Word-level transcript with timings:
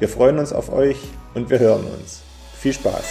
Wir 0.00 0.08
freuen 0.08 0.38
uns 0.38 0.52
auf 0.52 0.72
euch 0.72 0.96
und 1.34 1.50
wir 1.50 1.58
hören 1.58 1.84
uns. 1.84 2.22
Viel 2.54 2.72
Spaß! 2.72 3.04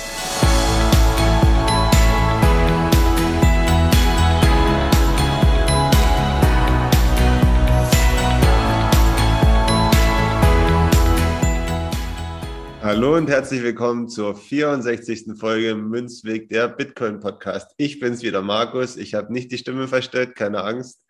Hallo 12.81 13.17
und 13.17 13.29
herzlich 13.29 13.63
willkommen 13.63 14.07
zur 14.07 14.38
64. 14.38 15.38
Folge 15.38 15.75
Münzweg, 15.75 16.47
der 16.47 16.69
Bitcoin 16.69 17.19
Podcast. 17.19 17.73
Ich 17.75 17.99
bin's 17.99 18.23
wieder, 18.23 18.41
Markus. 18.41 18.95
Ich 18.95 19.13
habe 19.13 19.33
nicht 19.33 19.51
die 19.51 19.57
Stimme 19.57 19.89
verstellt, 19.89 20.35
keine 20.35 20.63
Angst. 20.63 21.03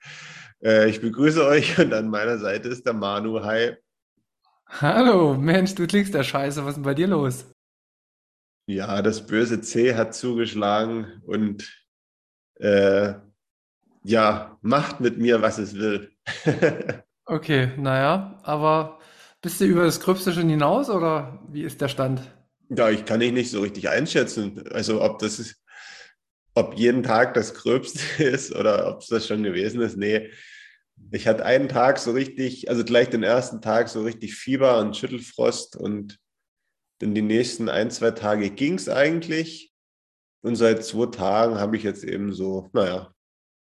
Äh, 0.64 0.89
ich 0.89 1.02
begrüße 1.02 1.45
euch 1.45 1.78
und 1.78 1.94
an 1.94 2.09
meiner 2.09 2.39
Seite 2.39 2.67
ist 2.67 2.88
der 2.88 2.94
Manu. 2.94 3.44
Hi. 3.44 3.75
Hallo, 4.70 5.34
Mensch, 5.36 5.76
du 5.76 5.88
klingst 5.88 6.14
da 6.14 6.23
scheiße. 6.23 6.64
Was 6.64 6.70
ist 6.72 6.76
denn 6.76 6.84
bei 6.84 6.94
dir 6.94 7.08
los? 7.08 7.46
Ja, 8.68 9.02
das 9.02 9.26
böse 9.26 9.62
C 9.62 9.96
hat 9.96 10.14
zugeschlagen 10.14 11.22
und 11.26 11.86
äh, 12.56 13.14
ja, 14.04 14.58
macht 14.62 15.00
mit 15.00 15.18
mir, 15.18 15.42
was 15.42 15.58
es 15.58 15.76
will. 15.76 16.12
okay, 17.26 17.72
naja, 17.78 18.40
aber 18.44 19.00
bist 19.42 19.62
du 19.62 19.66
über 19.66 19.86
das 19.86 20.00
Gröbste 20.00 20.34
schon 20.34 20.50
hinaus 20.50 20.90
oder 20.90 21.40
wie 21.50 21.64
ist 21.64 21.80
der 21.81 21.88
Stand? 21.88 22.22
Ja, 22.70 22.90
ich 22.90 23.06
kann 23.06 23.20
dich 23.22 23.31
nicht 23.31 23.52
so 23.52 23.62
richtig 23.62 23.90
einschätzen. 23.90 24.68
Also 24.72 25.02
ob 25.02 25.20
das 25.20 25.40
ist, 25.40 25.64
ob 26.54 26.78
jeden 26.78 27.04
Tag 27.04 27.34
das 27.34 27.54
Gröbste 27.54 28.02
ist 28.24 28.54
oder 28.54 28.88
ob 28.90 29.02
es 29.02 29.08
das 29.08 29.28
schon 29.28 29.44
gewesen 29.44 29.81
ist. 29.81 29.98
Nee, 29.98 30.30
ich 31.12 31.28
hatte 31.28 31.45
einen 31.45 31.70
Tag 31.70 32.00
so 32.00 32.12
richtig, 32.12 32.70
also 32.70 32.84
gleich 32.84 33.09
den 33.09 33.23
ersten 33.23 33.62
Tag 33.62 33.90
so 33.90 34.03
richtig 34.03 34.36
Fieber 34.36 34.80
und 34.80 34.95
Schüttelfrost 34.95 35.76
und 35.76 36.20
dann 37.00 37.14
die 37.14 37.22
nächsten 37.22 37.70
ein, 37.70 37.92
zwei 37.92 38.12
Tage 38.12 38.50
ging 38.50 38.76
es 38.76 38.90
eigentlich. 38.90 39.72
Und 40.44 40.56
seit 40.56 40.84
zwei 40.84 41.08
Tagen 41.08 41.59
habe 41.59 41.78
ich 41.78 41.84
jetzt 41.84 42.03
eben 42.03 42.34
so, 42.34 42.70
naja, 42.73 43.12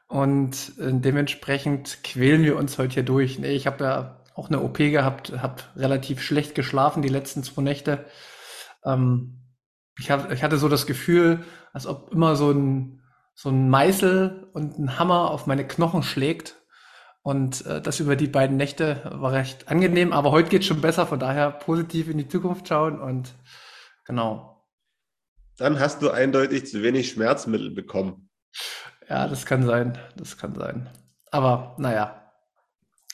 Und 0.07 0.73
äh, 0.79 0.91
dementsprechend 0.93 2.03
quälen 2.03 2.43
wir 2.43 2.57
uns 2.57 2.77
heute 2.77 2.93
hier 2.93 3.03
durch. 3.03 3.39
Nee, 3.39 3.55
ich 3.55 3.65
habe 3.65 3.83
ja 3.83 4.21
auch 4.35 4.49
eine 4.49 4.61
OP 4.61 4.77
gehabt, 4.77 5.33
habe 5.41 5.63
relativ 5.75 6.21
schlecht 6.21 6.53
geschlafen 6.53 7.01
die 7.01 7.09
letzten 7.09 7.41
zwei 7.41 7.63
Nächte. 7.63 8.05
Ähm, 8.85 9.41
ich, 9.97 10.11
hab, 10.11 10.31
ich 10.31 10.43
hatte 10.43 10.57
so 10.57 10.69
das 10.69 10.85
Gefühl, 10.85 11.43
als 11.73 11.87
ob 11.87 12.11
immer 12.13 12.35
so 12.35 12.51
ein, 12.51 13.01
so 13.33 13.49
ein 13.49 13.67
Meißel 13.67 14.51
und 14.53 14.77
ein 14.77 14.99
Hammer 14.99 15.31
auf 15.31 15.47
meine 15.47 15.67
Knochen 15.67 16.03
schlägt 16.03 16.55
und 17.25 17.65
äh, 17.65 17.81
das 17.81 17.99
über 17.99 18.15
die 18.15 18.27
beiden 18.27 18.55
Nächte 18.55 19.01
war 19.11 19.31
recht 19.31 19.67
angenehm, 19.67 20.13
aber 20.13 20.29
heute 20.29 20.49
geht 20.49 20.63
schon 20.63 20.79
besser, 20.79 21.07
von 21.07 21.19
daher 21.19 21.49
positiv 21.49 22.07
in 22.07 22.19
die 22.19 22.27
Zukunft 22.27 22.67
schauen 22.67 23.01
und 23.01 23.33
genau. 24.05 24.63
Dann 25.57 25.79
hast 25.79 26.03
du 26.03 26.11
eindeutig 26.11 26.67
zu 26.67 26.83
wenig 26.83 27.09
Schmerzmittel 27.09 27.71
bekommen. 27.71 28.29
Ja, 29.09 29.27
das 29.27 29.47
kann 29.47 29.65
sein, 29.65 29.97
das 30.15 30.37
kann 30.37 30.53
sein. 30.53 30.87
Aber 31.31 31.75
naja, 31.79 32.31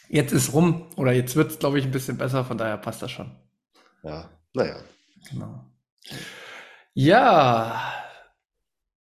jetzt 0.09 0.33
ist 0.33 0.51
rum 0.51 0.89
oder 0.97 1.13
jetzt 1.13 1.37
wird 1.37 1.51
es, 1.51 1.59
glaube 1.59 1.79
ich, 1.79 1.85
ein 1.85 1.91
bisschen 1.91 2.17
besser, 2.17 2.43
von 2.43 2.57
daher 2.57 2.75
passt 2.75 3.01
das 3.01 3.11
schon. 3.11 3.31
Ja, 4.03 4.29
naja. 4.53 4.75
Genau. 5.29 5.71
Ja, 6.93 7.81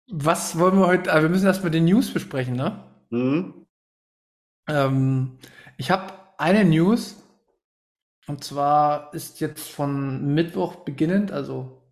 was 0.06 0.56
wollen 0.56 0.78
wir 0.78 0.86
heute? 0.86 1.12
Ah, 1.12 1.20
wir 1.20 1.28
müssen 1.28 1.46
erstmal 1.46 1.72
den 1.72 1.86
News 1.86 2.12
besprechen, 2.12 2.54
ne? 2.54 2.84
Mhm. 3.10 3.63
Ähm, 4.68 5.38
ich 5.76 5.90
habe 5.90 6.12
eine 6.38 6.64
News, 6.64 7.16
und 8.26 8.42
zwar 8.42 9.12
ist 9.14 9.40
jetzt 9.40 9.68
von 9.68 10.34
Mittwoch 10.34 10.76
beginnend, 10.76 11.30
also 11.32 11.82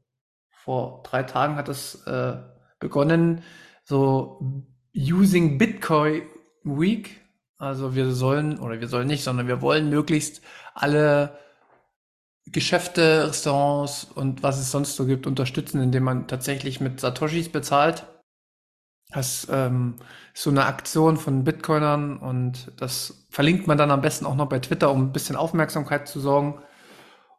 vor 0.50 1.02
drei 1.02 1.24
Tagen 1.24 1.56
hat 1.56 1.68
es 1.68 2.06
äh, 2.06 2.36
begonnen, 2.78 3.42
so 3.84 4.64
Using 4.94 5.58
Bitcoin 5.58 6.22
Week. 6.64 7.20
Also 7.58 7.94
wir 7.94 8.10
sollen, 8.12 8.58
oder 8.58 8.80
wir 8.80 8.88
sollen 8.88 9.06
nicht, 9.06 9.24
sondern 9.24 9.46
wir 9.48 9.62
wollen 9.62 9.88
möglichst 9.88 10.42
alle 10.74 11.38
Geschäfte, 12.46 13.28
Restaurants 13.28 14.04
und 14.04 14.42
was 14.42 14.58
es 14.58 14.70
sonst 14.70 14.96
so 14.96 15.06
gibt, 15.06 15.26
unterstützen, 15.26 15.80
indem 15.80 16.04
man 16.04 16.26
tatsächlich 16.26 16.80
mit 16.80 17.00
Satoshis 17.00 17.50
bezahlt. 17.50 18.04
Das 19.12 19.46
ähm, 19.50 19.96
ist 20.32 20.42
so 20.42 20.50
eine 20.50 20.64
Aktion 20.64 21.16
von 21.18 21.44
Bitcoinern 21.44 22.18
und 22.18 22.72
das 22.80 23.26
verlinkt 23.28 23.66
man 23.66 23.76
dann 23.76 23.90
am 23.90 24.00
besten 24.00 24.24
auch 24.24 24.34
noch 24.34 24.48
bei 24.48 24.58
Twitter, 24.58 24.90
um 24.90 25.02
ein 25.02 25.12
bisschen 25.12 25.36
Aufmerksamkeit 25.36 26.08
zu 26.08 26.18
sorgen. 26.18 26.62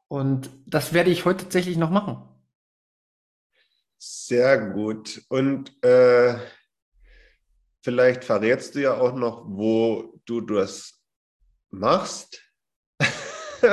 Und 0.07 0.51
das 0.67 0.93
werde 0.93 1.09
ich 1.09 1.25
heute 1.25 1.45
tatsächlich 1.45 1.77
noch 1.77 1.89
machen. 1.89 2.21
Sehr 3.97 4.69
gut. 4.69 5.23
Und 5.29 5.83
äh, 5.83 6.35
vielleicht 7.81 8.23
verrätst 8.23 8.75
du 8.75 8.81
ja 8.81 8.93
auch 8.95 9.15
noch, 9.15 9.45
wo 9.47 10.19
du 10.25 10.41
das 10.41 11.01
machst. 11.71 12.43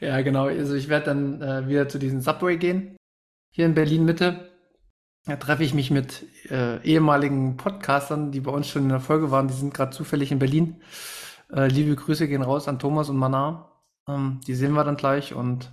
ja, 0.00 0.22
genau. 0.22 0.46
Also 0.46 0.74
ich 0.74 0.88
werde 0.88 1.06
dann 1.06 1.42
äh, 1.42 1.68
wieder 1.68 1.88
zu 1.88 1.98
diesem 1.98 2.20
Subway 2.20 2.56
gehen, 2.56 2.96
hier 3.52 3.66
in 3.66 3.74
Berlin 3.74 4.04
Mitte. 4.04 4.51
Da 5.24 5.36
treffe 5.36 5.62
ich 5.62 5.72
mich 5.72 5.90
mit 5.92 6.26
äh, 6.50 6.82
ehemaligen 6.82 7.56
Podcastern, 7.56 8.32
die 8.32 8.40
bei 8.40 8.50
uns 8.50 8.68
schon 8.68 8.82
in 8.82 8.88
der 8.88 9.00
Folge 9.00 9.30
waren. 9.30 9.46
Die 9.46 9.54
sind 9.54 9.72
gerade 9.72 9.92
zufällig 9.92 10.32
in 10.32 10.40
Berlin. 10.40 10.82
Äh, 11.52 11.68
liebe 11.68 11.94
Grüße 11.94 12.26
gehen 12.26 12.42
raus 12.42 12.66
an 12.66 12.80
Thomas 12.80 13.08
und 13.08 13.18
Manar. 13.18 13.84
Ähm, 14.08 14.40
die 14.46 14.54
sehen 14.54 14.72
wir 14.72 14.82
dann 14.82 14.96
gleich 14.96 15.32
und 15.32 15.72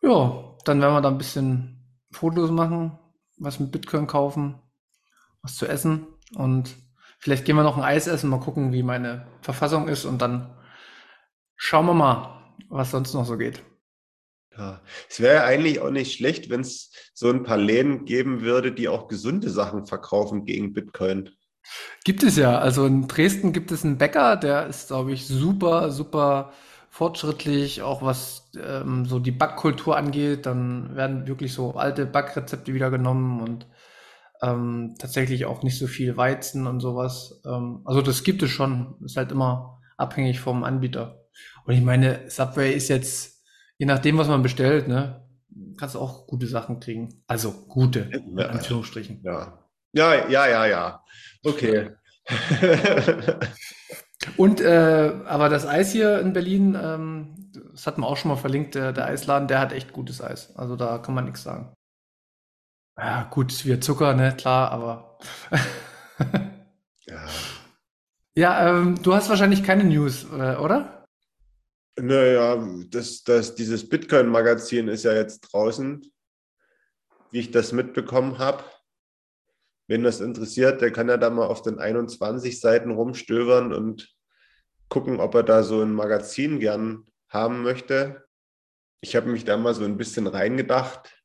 ja, 0.00 0.56
dann 0.64 0.80
werden 0.80 0.94
wir 0.94 1.00
da 1.02 1.08
ein 1.08 1.18
bisschen 1.18 1.84
Fotos 2.10 2.50
machen, 2.50 2.98
was 3.36 3.60
mit 3.60 3.70
Bitcoin 3.70 4.06
kaufen, 4.06 4.58
was 5.42 5.56
zu 5.56 5.66
essen 5.66 6.06
und 6.34 6.74
vielleicht 7.18 7.44
gehen 7.44 7.56
wir 7.56 7.64
noch 7.64 7.76
ein 7.76 7.84
Eis 7.84 8.06
essen, 8.06 8.30
mal 8.30 8.40
gucken, 8.40 8.72
wie 8.72 8.82
meine 8.82 9.26
Verfassung 9.42 9.88
ist 9.88 10.04
und 10.04 10.22
dann 10.22 10.56
schauen 11.56 11.86
wir 11.86 11.94
mal, 11.94 12.54
was 12.68 12.92
sonst 12.92 13.12
noch 13.12 13.26
so 13.26 13.36
geht. 13.36 13.62
Ja, 14.58 14.80
es 15.08 15.20
wäre 15.20 15.44
eigentlich 15.44 15.80
auch 15.80 15.90
nicht 15.90 16.12
schlecht, 16.12 16.50
wenn 16.50 16.60
es 16.60 16.90
so 17.14 17.30
ein 17.30 17.44
paar 17.44 17.58
Läden 17.58 18.04
geben 18.04 18.40
würde, 18.40 18.72
die 18.72 18.88
auch 18.88 19.06
gesunde 19.06 19.50
Sachen 19.50 19.86
verkaufen 19.86 20.44
gegen 20.44 20.72
Bitcoin. 20.72 21.30
Gibt 22.04 22.22
es 22.22 22.36
ja. 22.36 22.58
Also 22.58 22.86
in 22.86 23.06
Dresden 23.06 23.52
gibt 23.52 23.70
es 23.70 23.84
einen 23.84 23.98
Bäcker, 23.98 24.36
der 24.36 24.66
ist, 24.66 24.88
glaube 24.88 25.12
ich, 25.12 25.26
super, 25.26 25.90
super 25.90 26.52
fortschrittlich, 26.90 27.82
auch 27.82 28.02
was 28.02 28.50
ähm, 28.60 29.04
so 29.04 29.20
die 29.20 29.30
Backkultur 29.30 29.96
angeht. 29.96 30.46
Dann 30.46 30.96
werden 30.96 31.28
wirklich 31.28 31.52
so 31.52 31.74
alte 31.74 32.06
Backrezepte 32.06 32.74
wieder 32.74 32.90
genommen 32.90 33.40
und 33.40 33.66
ähm, 34.42 34.94
tatsächlich 34.98 35.46
auch 35.46 35.62
nicht 35.62 35.78
so 35.78 35.86
viel 35.86 36.16
Weizen 36.16 36.66
und 36.66 36.80
sowas. 36.80 37.40
Ähm, 37.46 37.82
also 37.84 38.02
das 38.02 38.24
gibt 38.24 38.42
es 38.42 38.50
schon. 38.50 38.96
Ist 39.04 39.16
halt 39.16 39.30
immer 39.30 39.80
abhängig 39.96 40.40
vom 40.40 40.64
Anbieter. 40.64 41.24
Und 41.64 41.74
ich 41.74 41.82
meine, 41.82 42.28
Subway 42.28 42.72
ist 42.72 42.88
jetzt, 42.88 43.37
je 43.78 43.86
nachdem, 43.86 44.18
was 44.18 44.28
man 44.28 44.42
bestellt, 44.42 44.88
ne, 44.88 45.24
kannst 45.78 45.94
du 45.94 46.00
auch 46.00 46.26
gute 46.26 46.46
Sachen 46.46 46.80
kriegen. 46.80 47.22
Also 47.26 47.52
gute, 47.68 48.00
in 48.00 48.38
Anführungsstrichen. 48.40 49.20
Ja. 49.22 49.64
Ja, 49.92 50.28
ja, 50.28 50.46
ja, 50.46 50.66
ja. 50.66 51.04
Okay. 51.44 51.92
Und 54.36 54.60
äh, 54.60 55.12
aber 55.24 55.48
das 55.48 55.66
Eis 55.66 55.92
hier 55.92 56.20
in 56.20 56.32
Berlin, 56.32 56.76
ähm, 56.80 57.50
das 57.72 57.86
hat 57.86 57.96
man 57.96 58.10
auch 58.10 58.16
schon 58.16 58.30
mal 58.30 58.36
verlinkt, 58.36 58.74
der, 58.74 58.92
der 58.92 59.06
Eisladen, 59.06 59.48
der 59.48 59.60
hat 59.60 59.72
echt 59.72 59.92
gutes 59.92 60.20
Eis. 60.20 60.54
Also 60.56 60.76
da 60.76 60.98
kann 60.98 61.14
man 61.14 61.24
nichts 61.24 61.42
sagen. 61.42 61.72
Ja, 62.98 63.28
gut, 63.30 63.64
wie 63.64 63.78
Zucker, 63.80 64.12
ne, 64.14 64.34
klar, 64.36 64.72
aber. 64.72 65.18
ja. 67.06 67.26
Ja, 68.34 68.68
ähm, 68.68 69.00
du 69.02 69.14
hast 69.14 69.28
wahrscheinlich 69.30 69.62
keine 69.62 69.84
News, 69.84 70.24
äh, 70.32 70.56
oder? 70.56 70.97
Naja, 72.00 72.64
das, 72.90 73.24
das, 73.24 73.54
dieses 73.56 73.88
Bitcoin-Magazin 73.88 74.86
ist 74.86 75.04
ja 75.04 75.14
jetzt 75.14 75.40
draußen, 75.40 76.08
wie 77.32 77.40
ich 77.40 77.50
das 77.50 77.72
mitbekommen 77.72 78.38
habe. 78.38 78.62
Wen 79.88 80.04
das 80.04 80.20
interessiert, 80.20 80.80
der 80.80 80.92
kann 80.92 81.08
ja 81.08 81.16
da 81.16 81.28
mal 81.30 81.46
auf 81.46 81.62
den 81.62 81.78
21 81.78 82.60
Seiten 82.60 82.92
rumstöbern 82.92 83.72
und 83.72 84.14
gucken, 84.88 85.18
ob 85.18 85.34
er 85.34 85.42
da 85.42 85.62
so 85.64 85.82
ein 85.82 85.92
Magazin 85.92 86.60
gern 86.60 87.06
haben 87.28 87.62
möchte. 87.62 88.24
Ich 89.00 89.16
habe 89.16 89.28
mich 89.28 89.44
da 89.44 89.56
mal 89.56 89.74
so 89.74 89.84
ein 89.84 89.96
bisschen 89.96 90.26
reingedacht 90.26 91.20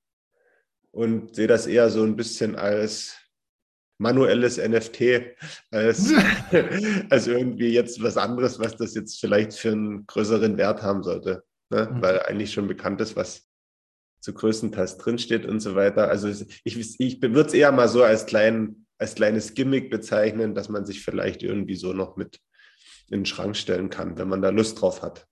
und 0.92 1.36
sehe 1.36 1.48
das 1.48 1.68
eher 1.68 1.90
so 1.90 2.04
ein 2.04 2.16
bisschen 2.16 2.56
als 2.56 3.23
manuelles 3.98 4.57
NFT, 4.57 5.36
als, 5.72 6.13
als 7.10 7.28
irgendwie 7.28 7.69
jetzt 7.69 8.01
was 8.01 8.18
anderes, 8.18 8.60
was 8.60 8.75
das 8.75 8.95
jetzt 8.95 9.19
vielleicht 9.19 9.54
für 9.54 9.72
einen 9.72 10.06
größeren 10.07 10.57
Wert 10.57 10.81
haben 10.81 11.04
sollte. 11.04 11.44
Ne? 11.69 11.90
Mhm. 11.92 12.01
Weil 12.01 12.19
eigentlich 12.22 12.54
schon 12.54 12.68
bekannt 12.68 13.01
ist, 13.01 13.16
was 13.16 13.48
zu 14.19 14.34
größtenteils 14.34 14.98
drinsteht 14.98 15.45
und 15.45 15.60
so 15.60 15.75
weiter. 15.75 16.07
Also 16.07 16.30
ich, 16.63 17.00
ich 17.00 17.22
würde 17.22 17.48
es 17.48 17.54
eher 17.54 17.72
mal 17.72 17.90
so 17.90 18.04
als, 18.04 18.25
klein, 18.25 18.86
als 18.98 19.16
kleines 19.16 19.54
Gimmick 19.54 19.90
bezeichnen, 19.90 20.56
dass 20.56 20.69
man 20.69 20.86
sich 20.86 21.04
vielleicht 21.04 21.44
irgendwie 21.44 21.75
so 21.75 21.92
noch 21.94 22.16
mit 22.16 22.39
in 23.10 23.19
den 23.19 23.25
Schrank 23.25 23.57
stellen 23.57 23.89
kann, 23.89 24.18
wenn 24.18 24.30
man 24.30 24.42
da 24.42 24.50
Lust 24.50 24.81
drauf 24.81 25.01
hat. 25.01 25.28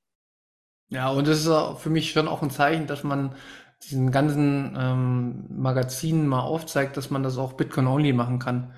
Ja, 0.90 1.10
und 1.10 1.26
das 1.26 1.46
ist 1.46 1.80
für 1.80 1.90
mich 1.90 2.12
schon 2.12 2.28
auch 2.28 2.42
ein 2.42 2.52
Zeichen, 2.52 2.86
dass 2.86 3.04
man 3.04 3.34
diesen 3.84 4.12
ganzen 4.12 4.76
ähm, 4.78 5.46
Magazinen 5.50 6.28
mal 6.28 6.42
aufzeigt, 6.42 6.98
dass 6.98 7.10
man 7.10 7.24
das 7.24 7.38
auch 7.38 7.54
Bitcoin-only 7.54 8.14
machen 8.14 8.40
kann, 8.40 8.74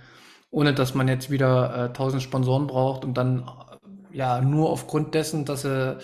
ohne 0.50 0.73
dass 0.73 0.94
man 0.95 1.07
jetzt 1.07 1.29
wieder 1.29 1.75
äh, 1.75 1.94
tausend 1.94 2.21
Sponsoren 2.21 2.67
braucht 2.67 3.03
und 3.03 3.15
dann 3.15 3.39
äh, 3.39 4.17
ja 4.17 4.41
nur 4.41 4.69
aufgrund 4.69 5.13
dessen, 5.13 5.45
dass 5.45 5.65
er 5.65 6.00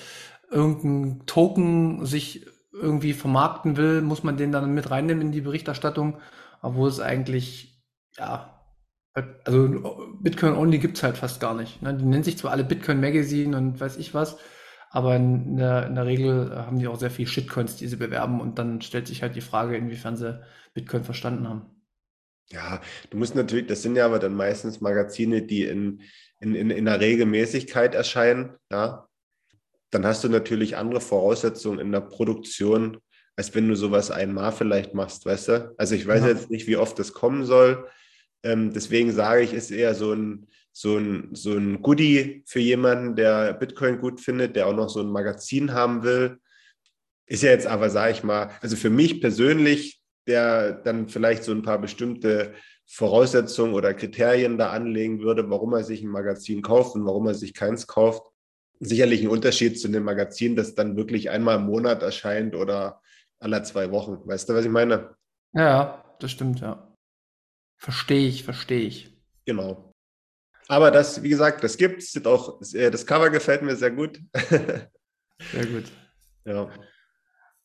irgendein 0.51 1.25
Token 1.25 2.05
sich 2.05 2.45
irgendwie 2.73 3.13
vermarkten 3.13 3.77
will, 3.77 4.01
muss 4.01 4.23
man 4.23 4.37
den 4.37 4.51
dann 4.51 4.73
mit 4.73 4.91
reinnehmen 4.91 5.21
in 5.21 5.31
die 5.31 5.41
Berichterstattung, 5.41 6.17
obwohl 6.61 6.89
es 6.89 6.99
eigentlich 6.99 7.83
ja 8.17 8.55
also 9.45 9.67
Bitcoin 10.21 10.53
Only 10.53 10.79
gibt's 10.79 11.03
halt 11.03 11.17
fast 11.17 11.39
gar 11.39 11.53
nicht. 11.53 11.81
Ne? 11.81 11.93
Die 11.93 12.05
nennen 12.05 12.23
sich 12.23 12.37
zwar 12.37 12.51
alle 12.51 12.63
Bitcoin 12.63 13.01
Magazine 13.01 13.57
und 13.57 13.79
weiß 13.79 13.97
ich 13.97 14.13
was, 14.13 14.37
aber 14.89 15.15
in 15.15 15.57
der, 15.57 15.88
in 15.88 15.95
der 15.95 16.06
Regel 16.06 16.56
haben 16.56 16.80
die 16.80 16.88
auch 16.88 17.00
sehr 17.00 17.12
viel 17.12 17.27
Shitcoins, 17.27 17.75
die 17.75 17.88
sie 17.88 17.97
bewerben 17.97 18.41
und 18.41 18.57
dann 18.57 18.81
stellt 18.81 19.07
sich 19.07 19.21
halt 19.21 19.36
die 19.36 19.41
Frage, 19.41 19.77
inwiefern 19.77 20.18
sie 20.18 20.41
Bitcoin 20.74 21.03
verstanden 21.03 21.47
haben. 21.47 21.65
Ja, 22.51 22.81
du 23.12 23.18
musst 23.18 23.36
natürlich, 23.36 23.68
das 23.68 23.83
sind 23.83 23.95
ja 23.95 24.06
aber 24.06 24.18
dann 24.18 24.33
meistens 24.33 24.81
Magazine, 24.81 25.44
die 25.44 25.65
in, 25.65 26.01
in, 26.39 26.56
in, 26.56 26.71
in 26.71 26.88
einer 26.88 27.00
Regelmäßigkeit 27.00 27.94
erscheinen, 27.94 28.56
ja. 28.71 29.06
Dann 29.91 30.06
hast 30.06 30.24
du 30.24 30.30
natürlich 30.30 30.77
andere 30.77 31.01
Voraussetzungen 31.01 31.80
in 31.80 31.92
der 31.92 32.01
Produktion, 32.01 33.00
als 33.35 33.56
wenn 33.56 33.68
du 33.68 33.75
sowas 33.75 34.12
einmal 34.12 34.51
vielleicht 34.51 34.94
machst, 34.94 35.25
weißt 35.25 35.47
du? 35.47 35.75
Also 35.77 35.95
ich 35.95 36.06
weiß 36.06 36.21
ja. 36.21 36.27
jetzt 36.27 36.51
nicht, 36.51 36.68
wie 36.68 36.77
oft 36.77 37.00
das 37.00 37.13
kommen 37.13 37.44
soll. 37.44 37.88
Ähm, 38.44 38.71
deswegen 38.71 39.12
sage 39.12 39.42
ich, 39.42 39.53
ist 39.53 39.71
eher 39.71 39.95
so 39.95 40.13
ein, 40.13 40.47
so 40.79 40.97
ein, 40.97 41.27
so 41.33 41.57
ein 41.57 41.81
Goodie 41.81 42.41
für 42.45 42.61
jemanden, 42.61 43.13
der 43.13 43.51
Bitcoin 43.51 43.99
gut 43.99 44.21
findet, 44.21 44.55
der 44.55 44.65
auch 44.65 44.73
noch 44.73 44.87
so 44.87 45.01
ein 45.01 45.11
Magazin 45.11 45.73
haben 45.73 46.03
will. 46.03 46.39
Ist 47.25 47.43
ja 47.43 47.49
jetzt 47.49 47.67
aber, 47.67 47.89
sage 47.89 48.13
ich 48.13 48.23
mal, 48.23 48.51
also 48.61 48.77
für 48.77 48.89
mich 48.89 49.19
persönlich, 49.19 50.01
der 50.25 50.71
dann 50.71 51.09
vielleicht 51.09 51.43
so 51.43 51.51
ein 51.51 51.63
paar 51.63 51.79
bestimmte 51.79 52.53
Voraussetzungen 52.87 53.73
oder 53.73 53.93
Kriterien 53.93 54.57
da 54.57 54.69
anlegen 54.69 55.19
würde, 55.19 55.49
warum 55.49 55.73
er 55.73 55.83
sich 55.83 56.01
ein 56.01 56.07
Magazin 56.07 56.61
kauft 56.61 56.95
und 56.95 57.05
warum 57.05 57.27
er 57.27 57.35
sich 57.35 57.53
keins 57.53 57.85
kauft. 57.85 58.23
Sicherlich 58.79 59.21
ein 59.21 59.27
Unterschied 59.27 59.77
zu 59.77 59.89
einem 59.89 60.05
Magazin, 60.05 60.55
das 60.55 60.75
dann 60.75 60.95
wirklich 60.95 61.29
einmal 61.29 61.57
im 61.57 61.65
Monat 61.65 62.03
erscheint 62.03 62.55
oder 62.55 63.01
alle 63.39 63.61
zwei 63.63 63.91
Wochen. 63.91 64.25
Weißt 64.25 64.47
du, 64.47 64.53
was 64.53 64.63
ich 64.63 64.71
meine? 64.71 65.13
Ja, 65.53 66.05
das 66.21 66.31
stimmt, 66.31 66.61
ja. 66.61 66.95
Verstehe 67.75 68.29
ich, 68.29 68.45
verstehe 68.45 68.79
ich. 68.79 69.21
Genau. 69.45 69.88
Aber 70.69 70.92
das, 70.92 71.24
wie 71.24 71.30
gesagt, 71.30 71.63
das 71.63 71.77
gibt 71.77 72.04
es. 72.04 72.25
Auch, 72.25 72.62
äh, 72.74 72.92
das 72.92 73.06
Cover 73.06 73.31
gefällt 73.31 73.63
mir 73.63 73.75
sehr 73.75 73.89
gut. 73.92 74.19
sehr 74.50 75.66
gut. 75.66 75.86
Ja. 76.45 76.69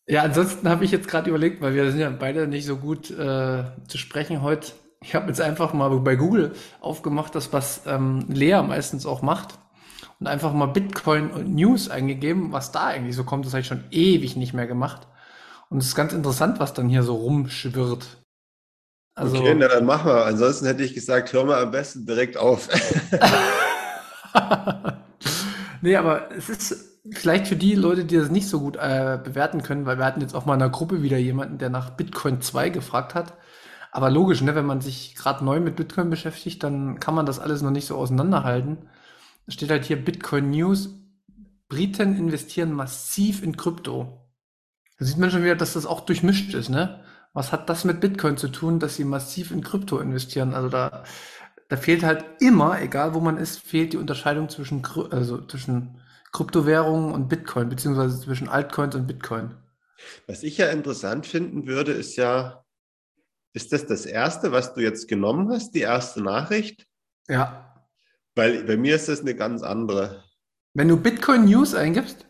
Ja, 0.07 0.23
ansonsten 0.23 0.69
habe 0.69 0.85
ich 0.85 0.91
jetzt 0.91 1.07
gerade 1.09 1.29
überlegt, 1.29 1.61
weil 1.61 1.75
wir 1.75 1.91
sind 1.91 2.01
ja 2.01 2.11
beide 2.11 2.47
nicht 2.47 2.67
so 2.67 2.77
gut 2.77 3.11
äh, 3.11 3.65
zu 3.89 3.99
sprechen 3.99 4.43
heute. 4.43 4.73
Ich 5.03 5.15
habe 5.15 5.29
jetzt 5.29 5.41
einfach 5.41 5.75
mal 5.75 5.89
bei 6.01 6.17
Google 6.17 6.53
aufgemacht, 6.81 7.35
das 7.35 7.53
was 7.53 7.83
ähm, 7.87 8.25
Lea 8.29 8.63
meistens 8.63 9.05
auch 9.05 9.21
macht 9.21 9.59
und 10.19 10.27
einfach 10.27 10.55
mal 10.55 10.67
Bitcoin 10.67 11.31
und 11.31 11.55
News 11.55 11.91
eingegeben, 11.91 12.53
was 12.53 12.73
da 12.73 12.87
eigentlich 12.87 13.17
so 13.17 13.25
kommt. 13.25 13.45
Das 13.45 13.53
habe 13.53 13.61
ich 13.61 13.67
schon 13.67 13.85
ewig 13.91 14.37
nicht 14.37 14.55
mehr 14.55 14.67
gemacht. 14.67 15.07
Und 15.69 15.79
es 15.79 15.87
ist 15.87 15.95
ganz 15.95 16.15
interessant, 16.15 16.59
was 16.59 16.73
dann 16.73 16.89
hier 16.89 17.03
so 17.03 17.17
rumschwirrt. 17.17 18.24
Also, 19.15 19.37
okay, 19.37 19.55
na 19.55 19.69
dann 19.69 19.85
machen 19.85 20.07
wir. 20.07 20.27
Ansonsten 20.27 20.67
hätte 20.67 20.83
ich 20.83 20.95
gesagt, 20.95 21.33
hör 21.33 21.45
mal 21.45 21.63
am 21.63 21.71
besten 21.71 22.05
direkt 22.05 22.37
auf. 22.37 22.69
nee, 25.83 25.97
aber 25.97 26.31
es 26.33 26.49
ist 26.49 27.01
vielleicht 27.11 27.47
für 27.47 27.57
die 27.57 27.75
Leute, 27.75 28.05
die 28.05 28.17
das 28.17 28.31
nicht 28.31 28.49
so 28.49 28.61
gut 28.61 28.77
äh, 28.77 29.19
bewerten 29.23 29.63
können, 29.63 29.87
weil 29.87 29.99
wir 29.99 30.05
hatten 30.05 30.21
jetzt 30.21 30.35
auch 30.35 30.47
mal 30.47 30.55
in 30.55 30.61
der 30.61 30.71
Gruppe 30.71 31.03
wieder 31.03 31.19
jemanden, 31.19 31.59
der 31.59 31.71
nach 31.71 31.91
Bitcoin 31.91 32.41
2 32.41 32.71
gefragt 32.71 33.15
hat. 33.15 33.35
Aber 33.93 34.11
logisch, 34.11 34.41
ne, 34.41 34.57
wenn 34.57 34.67
man 34.67 34.81
sich 34.81 35.15
gerade 35.15 35.45
neu 35.45 35.61
mit 35.61 35.77
Bitcoin 35.77 36.11
beschäftigt, 36.11 36.65
dann 36.65 36.99
kann 36.99 37.15
man 37.15 37.27
das 37.27 37.39
alles 37.39 37.63
noch 37.63 37.71
nicht 37.71 37.87
so 37.87 37.97
auseinanderhalten. 37.97 38.89
Da 39.47 39.53
steht 39.53 39.71
halt 39.71 39.85
hier 39.85 40.03
Bitcoin 40.05 40.51
News. 40.51 40.91
Briten 41.69 42.17
investieren 42.17 42.73
massiv 42.73 43.43
in 43.43 43.57
Krypto. 43.57 44.21
Da 44.99 45.05
sieht 45.05 45.19
man 45.19 45.31
schon 45.31 45.45
wieder, 45.45 45.55
dass 45.55 45.75
das 45.75 45.87
auch 45.87 46.01
durchmischt 46.01 46.55
ist, 46.55 46.69
ne? 46.69 47.05
Was 47.35 47.51
hat 47.51 47.69
das 47.69 47.85
mit 47.85 48.01
Bitcoin 48.01 48.37
zu 48.37 48.49
tun, 48.49 48.79
dass 48.79 48.95
sie 48.95 49.05
massiv 49.05 49.51
in 49.51 49.63
Krypto 49.63 49.99
investieren? 49.99 50.55
Also 50.55 50.69
da, 50.69 51.05
da 51.69 51.77
fehlt 51.77 52.05
halt 52.05 52.25
immer, 52.41 52.81
egal 52.81 53.13
wo 53.13 53.21
man 53.21 53.37
ist, 53.37 53.59
fehlt 53.59 53.93
die 53.93 53.97
Unterscheidung 53.97 54.49
zwischen, 54.49 54.83
also 55.11 55.45
zwischen 55.45 56.01
Kryptowährungen 56.33 57.13
und 57.13 57.29
Bitcoin, 57.29 57.69
beziehungsweise 57.69 58.21
zwischen 58.21 58.49
Altcoins 58.49 58.95
und 58.95 59.09
Bitcoin. 59.09 59.57
Was 60.27 60.45
ich 60.45 60.59
ja 60.59 60.69
interessant 60.69 61.27
finden 61.27 61.67
würde, 61.67 61.93
ist 61.93 62.17
ja, 62.17 62.65
ist 63.53 63.73
das 63.73 63.87
das 63.87 64.07
erste, 64.07 64.53
was 64.53 64.75
du 64.75 64.81
jetzt 64.81 65.09
genommen 65.09 65.51
hast, 65.51 65.73
die 65.73 65.81
erste 65.81 66.23
Nachricht? 66.23 66.87
Ja. 67.29 67.85
Weil 68.37 68.63
bei 68.65 68.77
mir 68.77 68.95
ist 68.95 69.09
das 69.09 69.21
eine 69.21 69.35
ganz 69.35 69.63
andere. 69.63 70.23
Wenn 70.75 70.89
du 70.89 70.97
Bitcoin 70.97 71.47
News 71.47 71.75
eingibst? 71.75 72.27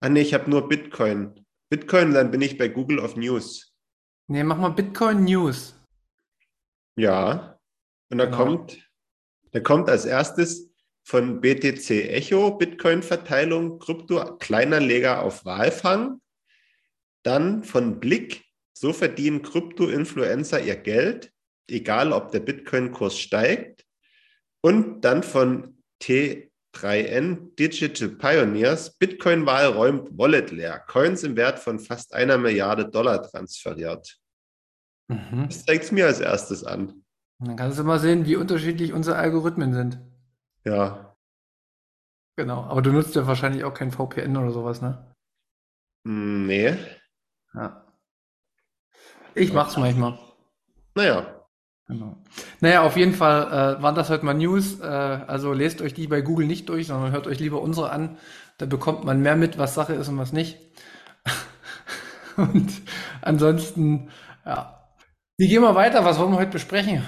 Ah, 0.00 0.08
nee, 0.08 0.20
ich 0.20 0.34
habe 0.34 0.50
nur 0.50 0.68
Bitcoin. 0.68 1.46
Bitcoin, 1.70 2.12
dann 2.12 2.30
bin 2.30 2.40
ich 2.40 2.58
bei 2.58 2.68
Google 2.68 3.00
auf 3.00 3.16
News. 3.16 3.67
Nee, 4.30 4.44
mach 4.44 4.58
mal 4.58 4.68
Bitcoin 4.68 5.24
News. 5.24 5.74
Ja. 6.96 7.58
Und 8.10 8.18
da 8.18 8.26
genau. 8.26 8.36
kommt, 8.36 8.90
da 9.52 9.60
kommt 9.60 9.88
als 9.88 10.04
erstes 10.04 10.70
von 11.02 11.40
BTC 11.40 11.90
Echo 12.10 12.50
Bitcoin-Verteilung, 12.50 13.78
Krypto, 13.78 14.36
kleiner 14.36 14.80
Leger 14.80 15.22
auf 15.22 15.46
Walfang. 15.46 16.20
Dann 17.22 17.64
von 17.64 18.00
Blick, 18.00 18.44
so 18.74 18.92
verdienen 18.92 19.40
Krypto-Influencer 19.40 20.60
ihr 20.60 20.76
Geld, 20.76 21.32
egal 21.66 22.12
ob 22.12 22.30
der 22.30 22.40
Bitcoin-Kurs 22.40 23.18
steigt. 23.18 23.86
Und 24.60 25.00
dann 25.00 25.22
von 25.22 25.82
T3N 26.78 27.56
Digital 27.56 28.08
Pioneers, 28.08 28.90
Bitcoin-Wahl 28.98 29.66
räumt 29.66 30.16
Wallet 30.16 30.50
leer, 30.50 30.78
Coins 30.80 31.22
im 31.22 31.36
Wert 31.36 31.58
von 31.58 31.78
fast 31.78 32.14
einer 32.14 32.38
Milliarde 32.38 32.88
Dollar 32.88 33.22
transferiert. 33.22 34.18
Mhm. 35.08 35.46
Das 35.48 35.64
zeigt 35.64 35.84
es 35.84 35.92
mir 35.92 36.06
als 36.06 36.20
erstes 36.20 36.64
an. 36.64 37.04
Dann 37.40 37.56
kannst 37.56 37.78
du 37.78 37.84
mal 37.84 37.98
sehen, 37.98 38.26
wie 38.26 38.36
unterschiedlich 38.36 38.92
unsere 38.92 39.16
Algorithmen 39.16 39.72
sind. 39.72 40.00
Ja. 40.64 41.16
Genau, 42.36 42.64
aber 42.64 42.82
du 42.82 42.92
nutzt 42.92 43.14
ja 43.14 43.26
wahrscheinlich 43.26 43.64
auch 43.64 43.74
kein 43.74 43.90
VPN 43.90 44.36
oder 44.36 44.52
sowas, 44.52 44.80
ne? 44.80 45.14
Hm, 46.04 46.46
nee. 46.46 46.76
Ja. 47.54 47.84
Ich 49.34 49.52
mach's 49.52 49.76
manchmal. 49.76 50.18
Naja. 50.94 51.37
Genau. 51.88 52.18
Naja, 52.60 52.82
auf 52.82 52.98
jeden 52.98 53.14
Fall 53.14 53.46
äh, 53.78 53.82
waren 53.82 53.94
das 53.94 54.10
heute 54.10 54.24
mal 54.24 54.34
News. 54.34 54.78
Äh, 54.80 54.84
also 54.84 55.54
lest 55.54 55.80
euch 55.80 55.94
die 55.94 56.06
bei 56.06 56.20
Google 56.20 56.46
nicht 56.46 56.68
durch, 56.68 56.86
sondern 56.86 57.12
hört 57.12 57.26
euch 57.26 57.40
lieber 57.40 57.62
unsere 57.62 57.90
an. 57.90 58.18
Da 58.58 58.66
bekommt 58.66 59.04
man 59.04 59.22
mehr 59.22 59.36
mit, 59.36 59.56
was 59.56 59.74
Sache 59.74 59.94
ist 59.94 60.08
und 60.08 60.18
was 60.18 60.32
nicht. 60.32 60.58
und 62.36 62.70
ansonsten, 63.22 64.10
ja. 64.44 64.74
Wie 65.38 65.48
gehen 65.48 65.62
wir 65.62 65.74
weiter? 65.74 66.04
Was 66.04 66.18
wollen 66.18 66.32
wir 66.32 66.38
heute 66.38 66.50
besprechen? 66.50 67.04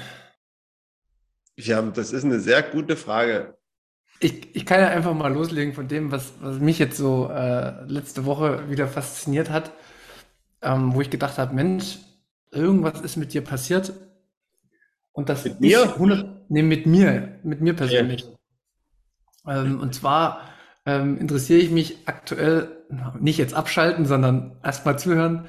Ja, 1.57 1.83
das 1.83 2.13
ist 2.13 2.25
eine 2.25 2.41
sehr 2.41 2.63
gute 2.63 2.97
Frage. 2.97 3.59
Ich, 4.21 4.55
ich 4.55 4.65
kann 4.65 4.81
ja 4.81 4.89
einfach 4.89 5.13
mal 5.13 5.33
loslegen 5.33 5.75
von 5.75 5.89
dem, 5.89 6.11
was, 6.11 6.33
was 6.41 6.59
mich 6.59 6.79
jetzt 6.79 6.97
so 6.97 7.29
äh, 7.29 7.85
letzte 7.85 8.25
Woche 8.25 8.71
wieder 8.71 8.87
fasziniert 8.87 9.51
hat, 9.51 9.73
ähm, 10.63 10.95
wo 10.95 11.01
ich 11.03 11.11
gedacht 11.11 11.39
habe, 11.39 11.55
Mensch, 11.55 11.99
irgendwas 12.51 13.01
ist 13.01 13.17
mit 13.17 13.35
dir 13.35 13.43
passiert 13.43 13.93
und 15.21 15.29
das 15.29 15.45
mit 15.45 15.61
mir? 15.61 15.83
100, 15.83 16.51
nee, 16.51 16.63
mit 16.63 16.87
mir, 16.87 17.39
mit 17.43 17.61
mir 17.61 17.75
persönlich. 17.75 18.27
Ja. 19.47 19.63
Ähm, 19.63 19.81
und 19.81 19.95
zwar 19.95 20.43
ähm, 20.87 21.19
interessiere 21.19 21.61
ich 21.61 21.71
mich 21.71 21.99
aktuell, 22.07 22.85
nicht 23.21 23.39
jetzt 23.39 23.55
abschalten, 23.55 24.07
sondern 24.07 24.57
erstmal 24.63 24.99
zuhören, 24.99 25.47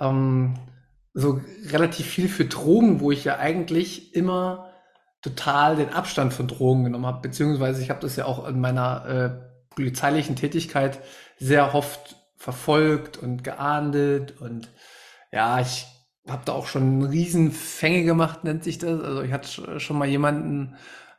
ähm, 0.00 0.54
so 1.12 1.40
relativ 1.70 2.06
viel 2.06 2.28
für 2.28 2.44
Drogen, 2.44 3.00
wo 3.00 3.10
ich 3.10 3.24
ja 3.24 3.38
eigentlich 3.38 4.14
immer 4.14 4.70
total 5.22 5.76
den 5.76 5.90
Abstand 5.90 6.32
von 6.34 6.48
Drogen 6.48 6.84
genommen 6.84 7.06
habe, 7.06 7.22
beziehungsweise 7.22 7.82
ich 7.82 7.90
habe 7.90 8.00
das 8.00 8.16
ja 8.16 8.26
auch 8.26 8.46
in 8.46 8.60
meiner 8.60 9.06
äh, 9.06 9.74
polizeilichen 9.74 10.36
Tätigkeit 10.36 10.98
sehr 11.38 11.74
oft 11.74 12.16
verfolgt 12.36 13.16
und 13.16 13.42
geahndet 13.42 14.40
und 14.40 14.70
ja, 15.32 15.60
ich 15.60 15.86
habe 16.28 16.42
da 16.44 16.52
auch 16.52 16.66
schon 16.66 17.02
Riesenfänge 17.02 18.04
gemacht, 18.04 18.44
nennt 18.44 18.64
sich 18.64 18.78
das. 18.78 19.02
Also 19.02 19.22
ich 19.22 19.32
hatte 19.32 19.80
schon 19.80 19.98
mal 19.98 20.08
jemanden, 20.08 20.76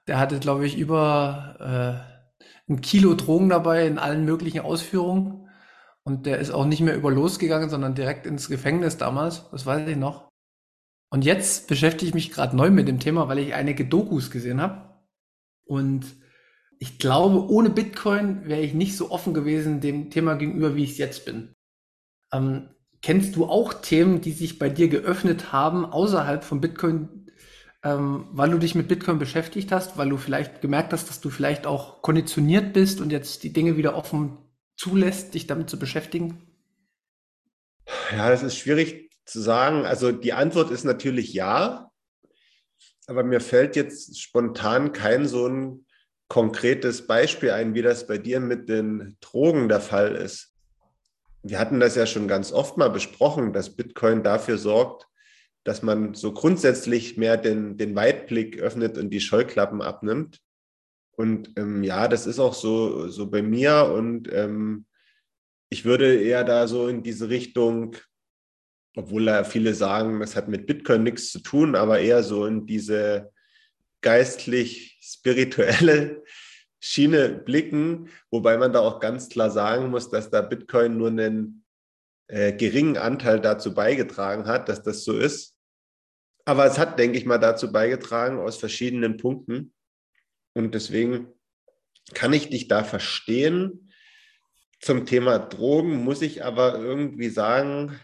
der 0.08 0.20
hatte, 0.20 0.40
glaube 0.40 0.66
ich, 0.66 0.78
über 0.78 2.06
äh, 2.40 2.72
ein 2.72 2.82
Kilo 2.82 3.14
Drogen 3.14 3.50
dabei 3.50 3.86
in 3.86 4.00
allen 4.00 4.26
möglichen 4.26 4.62
Ausführungen. 4.62 5.50
Und 6.04 6.26
der 6.26 6.40
ist 6.40 6.52
auch 6.52 6.66
nicht 6.66 6.82
mehr 6.82 6.96
über 6.96 7.12
losgegangen, 7.12 7.70
sondern 7.70 7.96
direkt 7.96 8.28
ins 8.28 8.48
Gefängnis 8.48 8.98
damals. 8.98 9.50
Das 9.52 9.66
weiß 9.66 9.88
ich 9.88 9.98
noch. 9.98 10.30
Und 11.12 11.24
jetzt 11.24 11.68
beschäftige 11.68 12.10
ich 12.10 12.14
mich 12.14 12.32
gerade 12.32 12.56
neu 12.56 12.70
mit 12.70 12.88
dem 12.88 13.00
Thema, 13.00 13.28
weil 13.28 13.40
ich 13.40 13.54
einige 13.54 13.86
Dokus 13.86 14.32
gesehen 14.32 14.62
habe. 14.62 15.04
Und 15.66 16.06
ich 16.80 17.00
glaube, 17.00 17.50
ohne 17.50 17.70
Bitcoin 17.70 18.48
wäre 18.48 18.62
ich 18.62 18.74
nicht 18.74 18.98
so 18.98 19.12
offen 19.12 19.34
gewesen 19.34 19.82
dem 19.82 20.10
Thema 20.10 20.36
gegenüber, 20.36 20.76
wie 20.76 20.84
ich 20.84 20.92
es 20.92 20.98
jetzt 20.98 21.26
bin. 21.26 21.54
Ähm, 22.34 22.75
Kennst 23.06 23.36
du 23.36 23.46
auch 23.46 23.72
Themen, 23.76 24.20
die 24.20 24.32
sich 24.32 24.58
bei 24.58 24.68
dir 24.68 24.88
geöffnet 24.88 25.52
haben 25.52 25.86
außerhalb 25.86 26.44
von 26.44 26.60
Bitcoin, 26.60 27.30
ähm, 27.84 28.28
weil 28.32 28.50
du 28.50 28.58
dich 28.58 28.74
mit 28.74 28.88
Bitcoin 28.88 29.20
beschäftigt 29.20 29.72
hast, 29.72 29.96
weil 29.96 30.10
du 30.10 30.18
vielleicht 30.18 30.60
gemerkt 30.60 30.92
hast, 30.92 31.08
dass 31.08 31.22
du 31.22 31.30
vielleicht 31.30 31.68
auch 31.68 32.02
konditioniert 32.02 32.74
bist 32.74 33.00
und 33.02 33.12
jetzt 33.12 33.44
die 33.44 33.54
Dinge 33.54 33.78
wieder 33.78 33.96
offen 33.96 34.40
zulässt, 34.76 35.36
dich 35.36 35.46
damit 35.46 35.70
zu 35.70 35.78
beschäftigen? 35.78 36.48
Ja, 38.12 38.32
das 38.32 38.42
ist 38.42 38.58
schwierig 38.58 39.12
zu 39.24 39.40
sagen. 39.40 39.86
Also 39.86 40.12
die 40.12 40.34
Antwort 40.34 40.72
ist 40.72 40.84
natürlich 40.84 41.32
ja, 41.32 41.92
aber 43.06 43.24
mir 43.24 43.40
fällt 43.40 43.76
jetzt 43.76 44.20
spontan 44.20 44.94
kein 44.94 45.28
so 45.28 45.48
ein 45.48 45.86
konkretes 46.28 47.06
Beispiel 47.06 47.52
ein, 47.52 47.76
wie 47.76 47.84
das 47.84 48.08
bei 48.08 48.18
dir 48.18 48.40
mit 48.40 48.68
den 48.68 49.16
Drogen 49.22 49.70
der 49.70 49.80
Fall 49.80 50.16
ist 50.16 50.55
wir 51.48 51.60
hatten 51.60 51.80
das 51.80 51.94
ja 51.96 52.08
schon 52.08 52.28
ganz 52.28 52.52
oft 52.52 52.76
mal 52.78 52.90
besprochen, 52.90 53.54
dass 53.54 53.76
Bitcoin 53.76 54.24
dafür 54.24 54.58
sorgt, 54.58 55.08
dass 55.64 55.84
man 55.84 56.16
so 56.16 56.34
grundsätzlich 56.34 57.18
mehr 57.18 57.38
den, 57.38 57.78
den 57.78 57.96
Weitblick 57.96 58.58
öffnet 58.60 58.98
und 58.98 59.12
die 59.12 59.22
Scheuklappen 59.22 59.84
abnimmt. 59.84 60.42
Und 61.12 61.52
ähm, 61.56 61.84
ja, 61.84 62.08
das 62.08 62.26
ist 62.26 62.40
auch 62.40 62.56
so, 62.56 63.10
so 63.10 63.30
bei 63.30 63.44
mir. 63.44 63.92
Und 63.96 64.28
ähm, 64.34 64.88
ich 65.70 65.86
würde 65.86 66.20
eher 66.20 66.44
da 66.44 66.68
so 66.68 66.88
in 66.88 67.04
diese 67.04 67.30
Richtung, 67.30 67.96
obwohl 68.96 69.26
da 69.26 69.44
viele 69.44 69.76
sagen, 69.76 70.20
das 70.20 70.36
hat 70.36 70.48
mit 70.48 70.66
Bitcoin 70.66 71.04
nichts 71.04 71.32
zu 71.32 71.42
tun, 71.42 71.76
aber 71.76 72.00
eher 72.00 72.24
so 72.24 72.48
in 72.48 72.66
diese 72.66 73.32
geistlich-spirituelle 74.02 76.24
Schiene 76.88 77.30
blicken, 77.30 78.10
wobei 78.30 78.58
man 78.58 78.72
da 78.72 78.80
auch 78.80 79.00
ganz 79.00 79.28
klar 79.28 79.50
sagen 79.50 79.90
muss, 79.90 80.12
dass 80.12 80.30
da 80.30 80.44
Bitcoin 80.44 80.98
nur 80.98 81.08
einen 81.08 81.66
äh, 82.28 82.54
geringen 82.54 82.96
Anteil 82.96 83.42
dazu 83.42 83.74
beigetragen 83.74 84.46
hat, 84.46 84.70
dass 84.70 84.84
das 84.84 85.04
so 85.04 85.18
ist. 85.18 85.58
Aber 86.46 86.68
es 86.68 86.78
hat, 86.78 87.00
denke 87.00 87.18
ich 87.18 87.26
mal, 87.26 87.40
dazu 87.40 87.72
beigetragen 87.72 88.38
aus 88.38 88.58
verschiedenen 88.58 89.18
Punkten. 89.18 89.74
Und 90.54 90.76
deswegen 90.76 91.34
kann 92.14 92.34
ich 92.34 92.52
dich 92.52 92.68
da 92.68 92.84
verstehen. 92.84 93.92
Zum 94.80 95.08
Thema 95.08 95.40
Drogen 95.40 96.04
muss 96.04 96.22
ich 96.22 96.46
aber 96.46 96.78
irgendwie 96.78 97.30
sagen, 97.30 98.00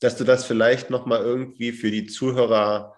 dass 0.00 0.16
du 0.16 0.24
das 0.24 0.44
vielleicht 0.44 0.90
nochmal 0.90 1.22
irgendwie 1.22 1.70
für 1.70 1.92
die 1.92 2.06
Zuhörer 2.06 2.97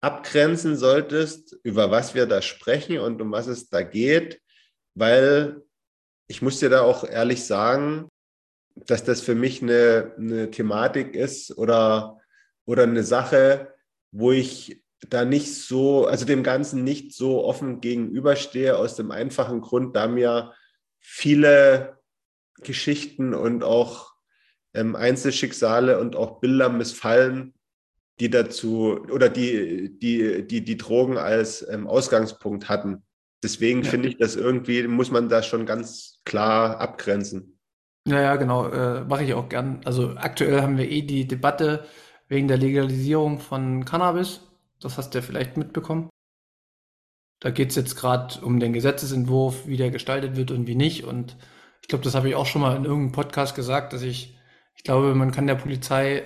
abgrenzen 0.00 0.76
solltest, 0.76 1.58
über 1.62 1.90
was 1.90 2.14
wir 2.14 2.26
da 2.26 2.42
sprechen 2.42 2.98
und 2.98 3.20
um 3.20 3.32
was 3.32 3.46
es 3.46 3.68
da 3.68 3.82
geht, 3.82 4.40
weil 4.94 5.62
ich 6.26 6.42
muss 6.42 6.60
dir 6.60 6.70
da 6.70 6.82
auch 6.82 7.04
ehrlich 7.04 7.44
sagen, 7.44 8.08
dass 8.74 9.04
das 9.04 9.20
für 9.20 9.34
mich 9.34 9.62
eine, 9.62 10.14
eine 10.16 10.50
Thematik 10.50 11.14
ist 11.14 11.56
oder, 11.58 12.18
oder 12.64 12.84
eine 12.84 13.02
Sache, 13.04 13.74
wo 14.12 14.32
ich 14.32 14.82
da 15.08 15.24
nicht 15.24 15.54
so, 15.54 16.06
also 16.06 16.24
dem 16.24 16.42
Ganzen 16.42 16.84
nicht 16.84 17.14
so 17.14 17.44
offen 17.44 17.80
gegenüberstehe, 17.80 18.76
aus 18.76 18.96
dem 18.96 19.10
einfachen 19.10 19.60
Grund, 19.60 19.96
da 19.96 20.06
mir 20.06 20.54
viele 20.98 21.98
Geschichten 22.62 23.34
und 23.34 23.64
auch 23.64 24.12
ähm, 24.74 24.94
Einzelschicksale 24.94 25.98
und 25.98 26.16
auch 26.16 26.40
Bilder 26.40 26.68
missfallen, 26.68 27.54
die 28.20 28.30
dazu 28.30 29.00
oder 29.10 29.28
die, 29.28 29.98
die, 29.98 30.46
die, 30.46 30.62
die 30.62 30.76
Drogen 30.76 31.16
als 31.16 31.66
ähm, 31.68 31.86
Ausgangspunkt 31.86 32.68
hatten. 32.68 33.02
Deswegen 33.42 33.82
ja. 33.82 33.90
finde 33.90 34.08
ich 34.08 34.18
das 34.18 34.36
irgendwie, 34.36 34.86
muss 34.86 35.10
man 35.10 35.28
das 35.28 35.46
schon 35.46 35.64
ganz 35.64 36.20
klar 36.24 36.78
abgrenzen. 36.78 37.58
Ja, 38.06 38.20
ja, 38.20 38.36
genau, 38.36 38.68
äh, 38.68 39.04
mache 39.04 39.24
ich 39.24 39.34
auch 39.34 39.48
gern. 39.48 39.80
Also 39.84 40.14
aktuell 40.16 40.60
haben 40.60 40.76
wir 40.76 40.90
eh 40.90 41.02
die 41.02 41.26
Debatte 41.26 41.86
wegen 42.28 42.48
der 42.48 42.58
Legalisierung 42.58 43.38
von 43.38 43.84
Cannabis. 43.84 44.40
Das 44.80 44.98
hast 44.98 45.14
du 45.14 45.18
ja 45.18 45.22
vielleicht 45.22 45.56
mitbekommen. 45.56 46.10
Da 47.40 47.50
geht 47.50 47.70
es 47.70 47.76
jetzt 47.76 47.96
gerade 47.96 48.40
um 48.44 48.60
den 48.60 48.74
Gesetzesentwurf, 48.74 49.66
wie 49.66 49.78
der 49.78 49.90
gestaltet 49.90 50.36
wird 50.36 50.50
und 50.50 50.66
wie 50.66 50.74
nicht. 50.74 51.04
Und 51.04 51.36
ich 51.80 51.88
glaube, 51.88 52.04
das 52.04 52.14
habe 52.14 52.28
ich 52.28 52.34
auch 52.34 52.46
schon 52.46 52.60
mal 52.60 52.76
in 52.76 52.84
irgendeinem 52.84 53.12
Podcast 53.12 53.54
gesagt, 53.54 53.94
dass 53.94 54.02
ich, 54.02 54.38
ich 54.76 54.84
glaube, 54.84 55.14
man 55.14 55.30
kann 55.30 55.46
der 55.46 55.54
Polizei 55.54 56.22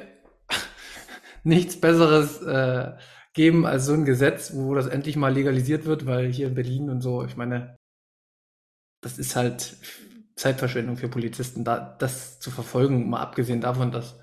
nichts 1.44 1.80
Besseres 1.80 2.42
äh, 2.42 2.92
geben 3.34 3.66
als 3.66 3.86
so 3.86 3.94
ein 3.94 4.04
Gesetz, 4.04 4.54
wo 4.54 4.74
das 4.74 4.86
endlich 4.86 5.16
mal 5.16 5.32
legalisiert 5.32 5.86
wird, 5.86 6.06
weil 6.06 6.32
hier 6.32 6.48
in 6.48 6.54
Berlin 6.54 6.90
und 6.90 7.00
so, 7.00 7.24
ich 7.24 7.36
meine, 7.36 7.76
das 9.00 9.18
ist 9.18 9.36
halt 9.36 9.76
Zeitverschwendung 10.36 10.96
für 10.96 11.08
Polizisten, 11.08 11.64
da, 11.64 11.96
das 11.98 12.40
zu 12.40 12.50
verfolgen, 12.50 13.08
mal 13.08 13.20
abgesehen 13.20 13.60
davon, 13.60 13.92
dass, 13.92 14.18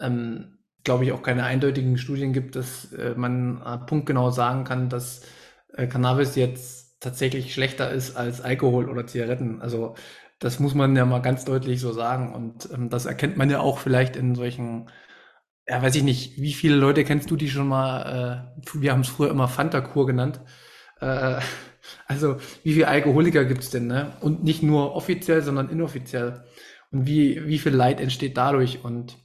ähm, 0.00 0.58
glaube 0.84 1.04
ich, 1.04 1.12
auch 1.12 1.22
keine 1.22 1.44
eindeutigen 1.44 1.98
Studien 1.98 2.32
gibt, 2.32 2.56
dass 2.56 2.92
äh, 2.92 3.14
man 3.16 3.62
äh, 3.62 3.78
punktgenau 3.78 4.30
sagen 4.30 4.64
kann, 4.64 4.88
dass 4.88 5.22
äh, 5.74 5.86
Cannabis 5.86 6.36
jetzt 6.36 7.00
tatsächlich 7.00 7.54
schlechter 7.54 7.90
ist 7.90 8.16
als 8.16 8.40
Alkohol 8.40 8.88
oder 8.88 9.06
Zigaretten. 9.06 9.60
Also 9.62 9.94
das 10.38 10.60
muss 10.60 10.74
man 10.74 10.94
ja 10.96 11.04
mal 11.04 11.22
ganz 11.22 11.44
deutlich 11.44 11.80
so 11.80 11.92
sagen. 11.92 12.34
Und 12.34 12.68
ähm, 12.72 12.90
das 12.90 13.06
erkennt 13.06 13.36
man 13.36 13.50
ja 13.50 13.60
auch 13.60 13.78
vielleicht 13.78 14.16
in 14.16 14.34
solchen 14.34 14.90
ja, 15.68 15.82
weiß 15.82 15.96
ich 15.96 16.02
nicht, 16.02 16.40
wie 16.40 16.54
viele 16.54 16.76
Leute 16.76 17.04
kennst 17.04 17.30
du, 17.30 17.36
die 17.36 17.50
schon 17.50 17.68
mal, 17.68 18.46
äh, 18.56 18.70
wir 18.74 18.92
haben 18.92 19.02
es 19.02 19.08
früher 19.08 19.30
immer 19.30 19.48
Fanta-Kur 19.48 20.06
genannt. 20.06 20.40
Äh, 21.00 21.40
also, 22.06 22.38
wie 22.64 22.74
viele 22.74 22.88
Alkoholiker 22.88 23.44
gibt's 23.44 23.70
denn, 23.70 23.86
ne? 23.86 24.16
Und 24.20 24.44
nicht 24.44 24.62
nur 24.62 24.94
offiziell, 24.94 25.42
sondern 25.42 25.68
inoffiziell. 25.70 26.44
Und 26.90 27.06
wie, 27.06 27.46
wie 27.46 27.58
viel 27.58 27.74
Leid 27.74 28.00
entsteht 28.00 28.36
dadurch 28.36 28.84
und 28.84 29.18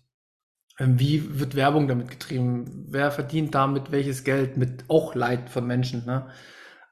ähm, 0.80 1.00
wie 1.00 1.40
wird 1.40 1.56
Werbung 1.56 1.88
damit 1.88 2.10
getrieben? 2.10 2.88
Wer 2.90 3.12
verdient 3.12 3.56
damit 3.56 3.92
welches 3.92 4.24
Geld 4.24 4.58
mit 4.58 4.86
auch 4.90 5.16
Leid 5.16 5.50
von 5.50 5.66
Menschen, 5.66 6.06
ne? 6.06 6.28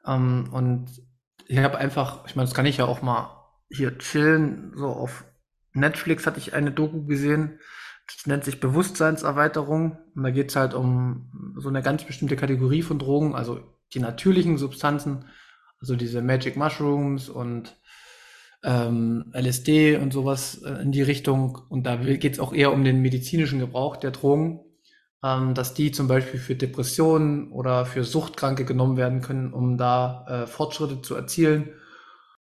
Ähm, 0.05 0.50
und 0.53 0.88
ich 1.48 1.60
habe 1.60 1.77
einfach, 1.77 2.25
ich 2.27 2.36
meine, 2.36 2.48
das 2.48 2.55
kann 2.55 2.65
ich 2.65 2.77
ja 2.77 2.86
auch 2.86 3.01
mal 3.01 3.51
hier 3.70 3.98
chillen, 3.98 4.74
so 4.75 4.88
auf 4.88 5.25
Netflix 5.74 6.25
hatte 6.25 6.39
ich 6.39 6.53
eine 6.53 6.72
Doku 6.72 7.05
gesehen, 7.05 7.60
nennt 8.25 8.43
sich 8.43 8.60
Bewusstseinserweiterung. 8.60 9.98
Und 10.15 10.24
da 10.24 10.31
geht 10.31 10.50
es 10.50 10.55
halt 10.55 10.74
um 10.74 11.55
so 11.58 11.70
eine 11.70 11.81
ganz 11.81 12.03
bestimmte 12.03 12.36
Kategorie 12.36 12.81
von 12.81 13.00
Drogen, 13.00 13.36
also 13.36 13.60
die 13.93 14.00
natürlichen 14.00 14.58
Substanzen, 14.58 15.25
also 15.79 15.96
diese 15.96 16.22
Magic 16.22 16.55
Mushrooms 16.58 17.29
und 17.29 17.75
ähm, 18.63 19.31
LSD 19.34 19.98
und 19.98 20.13
sowas 20.13 20.62
äh, 20.63 20.81
in 20.81 20.91
die 20.91 21.01
Richtung. 21.01 21.60
Und 21.70 21.86
da 21.86 21.96
geht 21.96 22.34
es 22.34 22.39
auch 22.39 22.53
eher 22.53 22.74
um 22.74 22.84
den 22.84 23.01
medizinischen 23.01 23.60
Gebrauch 23.60 23.98
der 23.98 24.12
Drogen. 24.12 24.62
ähm, 25.24 25.53
dass 25.53 25.74
die 25.74 25.91
zum 25.91 26.08
Beispiel 26.08 26.39
für 26.39 26.55
Depressionen 26.55 27.51
oder 27.51 27.86
für 27.86 28.03
Suchtkranke 28.03 28.65
genommen 28.65 28.98
werden 28.98 29.22
können, 29.22 29.53
um 29.53 29.77
da 29.77 30.25
äh, 30.27 30.48
Fortschritte 30.48 31.01
zu 31.01 31.15
erzielen. 31.15 31.70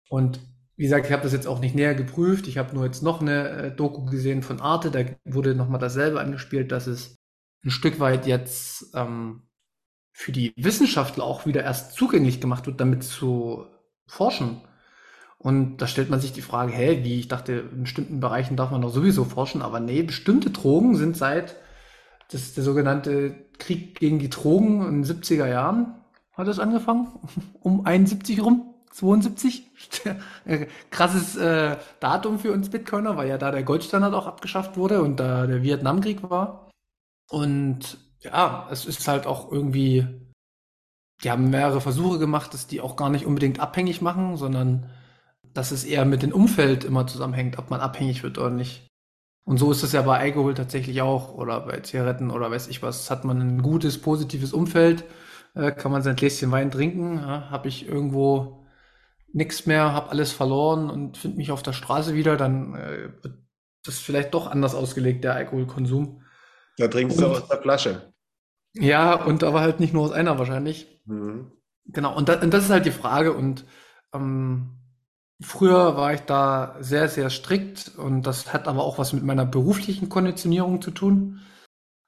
Und 0.10 0.40
wie 0.82 0.86
gesagt, 0.86 1.06
ich 1.06 1.12
habe 1.12 1.22
das 1.22 1.32
jetzt 1.32 1.46
auch 1.46 1.60
nicht 1.60 1.76
näher 1.76 1.94
geprüft. 1.94 2.48
Ich 2.48 2.58
habe 2.58 2.74
nur 2.74 2.86
jetzt 2.86 3.04
noch 3.04 3.22
eine 3.22 3.50
äh, 3.50 3.72
Doku 3.76 4.04
gesehen 4.06 4.42
von 4.42 4.60
Arte, 4.60 4.90
da 4.90 5.02
wurde 5.32 5.54
nochmal 5.54 5.80
dasselbe 5.80 6.20
angespielt, 6.20 6.72
dass 6.72 6.88
es 6.88 7.20
ein 7.64 7.70
Stück 7.70 8.00
weit 8.00 8.26
jetzt 8.26 8.88
ähm, 8.96 9.44
für 10.12 10.32
die 10.32 10.54
Wissenschaftler 10.58 11.24
auch 11.24 11.46
wieder 11.46 11.64
erst 11.64 11.94
zugänglich 11.94 12.42
gemacht 12.42 12.66
wird, 12.66 12.82
damit 12.82 13.04
zu 13.04 13.68
forschen. 14.08 14.62
Und 15.38 15.78
da 15.78 15.86
stellt 15.86 16.10
man 16.10 16.20
sich 16.20 16.34
die 16.34 16.42
Frage, 16.42 16.72
hä, 16.72 17.04
wie? 17.04 17.20
Ich 17.20 17.28
dachte, 17.28 17.70
in 17.72 17.84
bestimmten 17.84 18.20
Bereichen 18.20 18.56
darf 18.56 18.72
man 18.72 18.82
doch 18.82 18.90
sowieso 18.90 19.24
forschen, 19.24 19.62
aber 19.62 19.80
nee, 19.80 20.02
bestimmte 20.02 20.50
Drogen 20.50 20.96
sind 20.96 21.16
seit 21.16 21.58
das 22.32 22.56
der 22.56 22.64
sogenannte 22.64 23.36
Krieg 23.60 24.00
gegen 24.00 24.18
die 24.18 24.32
Drogen 24.32 24.82
in 24.88 25.04
den 25.04 25.06
70er 25.06 25.46
Jahren 25.46 25.94
hat 26.34 26.48
das 26.48 26.58
angefangen, 26.58 27.08
um 27.62 27.86
71 27.86 28.44
rum. 28.44 28.71
72. 28.92 29.70
Krasses 30.92 31.36
äh, 31.38 31.78
Datum 32.00 32.40
für 32.40 32.52
uns 32.52 32.70
Bitcoiner, 32.70 33.18
weil 33.18 33.30
ja 33.30 33.38
da 33.38 33.52
der 33.52 33.64
Goldstandard 33.64 34.14
auch 34.14 34.28
abgeschafft 34.28 34.78
wurde 34.78 35.02
und 35.02 35.20
da 35.20 35.48
der 35.48 35.64
Vietnamkrieg 35.64 36.30
war. 36.30 36.70
Und 37.30 37.98
ja, 38.20 38.68
es 38.72 38.86
ist 38.86 39.08
halt 39.08 39.26
auch 39.26 39.52
irgendwie, 39.52 40.06
die 41.24 41.32
haben 41.32 41.50
mehrere 41.50 41.82
Versuche 41.82 42.20
gemacht, 42.20 42.54
dass 42.54 42.68
die 42.68 42.82
auch 42.82 42.96
gar 42.96 43.10
nicht 43.10 43.26
unbedingt 43.26 43.60
abhängig 43.60 44.02
machen, 44.02 44.38
sondern 44.38 44.90
dass 45.54 45.72
es 45.72 45.84
eher 45.84 46.06
mit 46.06 46.22
dem 46.22 46.34
Umfeld 46.34 46.84
immer 46.84 47.08
zusammenhängt, 47.08 47.58
ob 47.58 47.70
man 47.70 47.82
abhängig 47.82 48.24
wird 48.24 48.38
oder 48.38 48.50
nicht. 48.50 48.88
Und 49.44 49.58
so 49.58 49.72
ist 49.72 49.84
es 49.84 49.92
ja 49.92 50.02
bei 50.04 50.20
Alkohol 50.20 50.54
tatsächlich 50.54 51.02
auch 51.02 51.34
oder 51.34 51.62
bei 51.62 51.80
Zigaretten 51.80 52.30
oder 52.30 52.52
weiß 52.52 52.68
ich 52.68 52.84
was. 52.84 53.10
Hat 53.10 53.26
man 53.26 53.40
ein 53.40 53.62
gutes, 53.62 54.00
positives 54.00 54.54
Umfeld, 54.54 55.04
äh, 55.56 55.72
kann 55.72 55.92
man 55.92 56.04
sein 56.04 56.16
Gläschen 56.16 56.52
Wein 56.52 56.72
trinken. 56.72 57.26
Habe 57.26 57.68
ich 57.68 57.88
irgendwo 57.88 58.61
nichts 59.34 59.66
mehr, 59.66 59.94
habe 59.94 60.10
alles 60.10 60.32
verloren 60.32 60.90
und 60.90 61.18
finde 61.18 61.38
mich 61.38 61.52
auf 61.52 61.64
der 61.64 61.74
Straße 61.74 62.14
wieder, 62.14 62.38
dann 62.38 62.76
äh, 62.76 63.10
wird 63.22 63.38
das 63.84 64.00
vielleicht 64.00 64.34
doch 64.34 64.48
anders 64.48 64.76
ausgelegt, 64.76 65.24
der 65.24 65.36
Alkoholkonsum. 65.36 66.22
Da 66.78 66.88
trinkst 66.88 67.18
und, 67.18 67.24
du 67.24 67.32
aus 67.32 67.48
der 67.48 67.62
Flasche. 67.62 68.14
Ja, 68.74 69.16
und 69.16 69.44
aber 69.44 69.62
halt 69.62 69.80
nicht 69.80 69.94
nur 69.94 70.04
aus 70.04 70.12
einer 70.12 70.40
wahrscheinlich. 70.40 71.02
Mhm. 71.06 71.52
Genau, 71.86 72.16
und, 72.16 72.30
da, 72.30 72.40
und, 72.40 72.54
das 72.54 72.66
ist 72.66 72.70
halt 72.70 72.86
die 72.86 72.92
Frage. 72.92 73.34
Und 73.34 73.66
ähm, 74.14 74.78
früher 75.42 75.98
war 75.98 76.14
ich 76.14 76.22
da 76.22 76.78
sehr, 76.80 77.10
sehr 77.10 77.30
strikt 77.30 77.92
und 77.98 78.24
das 78.24 78.54
hat 78.54 78.68
aber 78.68 78.84
auch 78.84 78.98
was 78.98 79.14
mit 79.14 79.24
meiner 79.24 79.46
beruflichen 79.46 80.10
Konditionierung 80.10 80.82
zu 80.82 80.92
tun. 80.92 81.42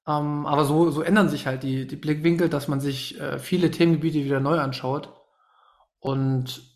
Ähm, 0.07 0.45
aber 0.45 0.65
so, 0.65 0.91
so 0.91 1.01
ändern 1.01 1.29
sich 1.29 1.47
halt 1.47 1.63
die, 1.63 1.87
die 1.87 1.95
Blickwinkel, 1.95 2.49
dass 2.49 2.67
man 2.67 2.79
sich 2.79 3.19
äh, 3.19 3.39
viele 3.39 3.71
Themengebiete 3.71 4.23
wieder 4.23 4.39
neu 4.39 4.59
anschaut. 4.59 5.13
Und 5.99 6.72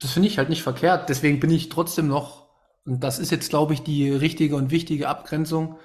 das 0.00 0.12
finde 0.12 0.28
ich 0.28 0.38
halt 0.38 0.48
nicht 0.48 0.62
verkehrt. 0.62 1.08
Deswegen 1.08 1.40
bin 1.40 1.50
ich 1.50 1.68
trotzdem 1.68 2.08
noch, 2.08 2.48
und 2.84 3.02
das 3.02 3.18
ist 3.18 3.30
jetzt, 3.30 3.50
glaube 3.50 3.74
ich, 3.74 3.82
die 3.82 4.10
richtige 4.10 4.56
und 4.56 4.70
wichtige 4.70 5.08
Abgrenzung, 5.08 5.78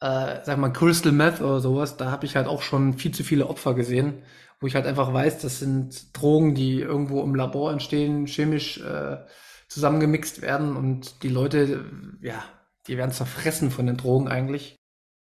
äh, 0.00 0.40
sag 0.44 0.58
mal, 0.58 0.72
Crystal 0.72 1.12
Meth 1.12 1.40
oder 1.40 1.60
sowas, 1.60 1.96
da 1.96 2.10
habe 2.10 2.26
ich 2.26 2.36
halt 2.36 2.46
auch 2.46 2.62
schon 2.62 2.94
viel 2.94 3.12
zu 3.12 3.22
viele 3.24 3.48
Opfer 3.48 3.74
gesehen, 3.74 4.22
wo 4.60 4.66
ich 4.66 4.74
halt 4.74 4.86
einfach 4.86 5.12
weiß, 5.12 5.40
das 5.40 5.58
sind 5.58 6.16
Drogen, 6.18 6.54
die 6.54 6.80
irgendwo 6.80 7.22
im 7.22 7.34
Labor 7.34 7.72
entstehen, 7.72 8.26
chemisch 8.26 8.80
äh, 8.80 9.18
zusammengemixt 9.68 10.42
werden 10.42 10.76
und 10.76 11.22
die 11.22 11.28
Leute, 11.28 11.84
ja, 12.22 12.42
die 12.86 12.96
werden 12.96 13.12
zerfressen 13.12 13.70
von 13.70 13.86
den 13.86 13.96
Drogen 13.96 14.28
eigentlich. 14.28 14.76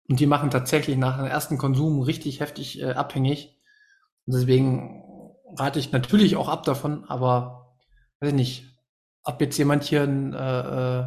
Und 0.08 0.20
die 0.20 0.26
machen 0.26 0.50
tatsächlich 0.50 0.96
nach 0.96 1.16
dem 1.16 1.26
ersten 1.26 1.58
Konsum 1.58 2.00
richtig 2.00 2.40
heftig 2.40 2.80
äh, 2.80 2.92
abhängig. 2.92 3.58
Und 4.26 4.34
deswegen 4.34 5.02
rate 5.56 5.78
ich 5.80 5.90
natürlich 5.90 6.36
auch 6.36 6.48
ab 6.48 6.62
davon, 6.62 7.04
aber 7.08 7.65
weiß 8.20 8.30
ich 8.30 8.34
nicht, 8.34 8.76
ob 9.22 9.40
jetzt 9.40 9.58
jemand 9.58 9.84
hier 9.84 10.04
in 10.04 10.32
äh, 10.32 11.00
äh, 11.00 11.06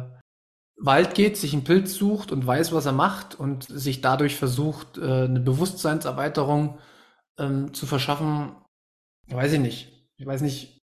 Wald 0.76 1.14
geht, 1.14 1.36
sich 1.36 1.52
einen 1.52 1.64
Pilz 1.64 1.94
sucht 1.94 2.32
und 2.32 2.46
weiß, 2.46 2.72
was 2.72 2.86
er 2.86 2.92
macht 2.92 3.38
und 3.38 3.64
sich 3.64 4.00
dadurch 4.00 4.36
versucht, 4.36 4.98
äh, 4.98 5.24
eine 5.24 5.40
Bewusstseinserweiterung 5.40 6.78
ähm, 7.38 7.74
zu 7.74 7.86
verschaffen, 7.86 8.52
weiß 9.28 9.52
ich 9.54 9.60
nicht. 9.60 10.08
Ich 10.16 10.26
weiß 10.26 10.42
nicht, 10.42 10.78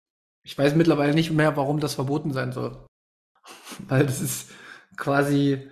ich 0.45 0.57
weiß 0.57 0.75
mittlerweile 0.75 1.15
nicht 1.15 1.31
mehr, 1.31 1.57
warum 1.57 1.81
das 1.81 1.95
verboten 1.95 2.33
sein 2.33 2.53
soll. 2.53 2.87
Weil 3.89 4.07
das 4.07 4.21
ist 4.21 4.51
quasi 4.97 5.71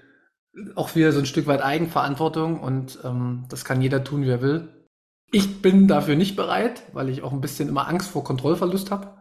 auch 0.75 0.95
wieder 0.95 1.13
so 1.13 1.19
ein 1.19 1.27
Stück 1.27 1.47
weit 1.47 1.63
Eigenverantwortung 1.63 2.61
und 2.61 2.99
ähm, 3.05 3.45
das 3.49 3.65
kann 3.65 3.83
jeder 3.83 4.05
tun, 4.05 4.23
wie 4.23 4.31
er 4.31 4.43
will. 4.43 4.87
Ich 5.33 5.63
bin 5.63 5.89
dafür 5.89 6.15
nicht 6.15 6.37
bereit, 6.37 6.85
weil 6.93 7.09
ich 7.09 7.23
auch 7.23 7.33
ein 7.33 7.41
bisschen 7.41 7.69
immer 7.69 7.89
Angst 7.89 8.11
vor 8.11 8.23
Kontrollverlust 8.23 8.91
habe. 8.91 9.21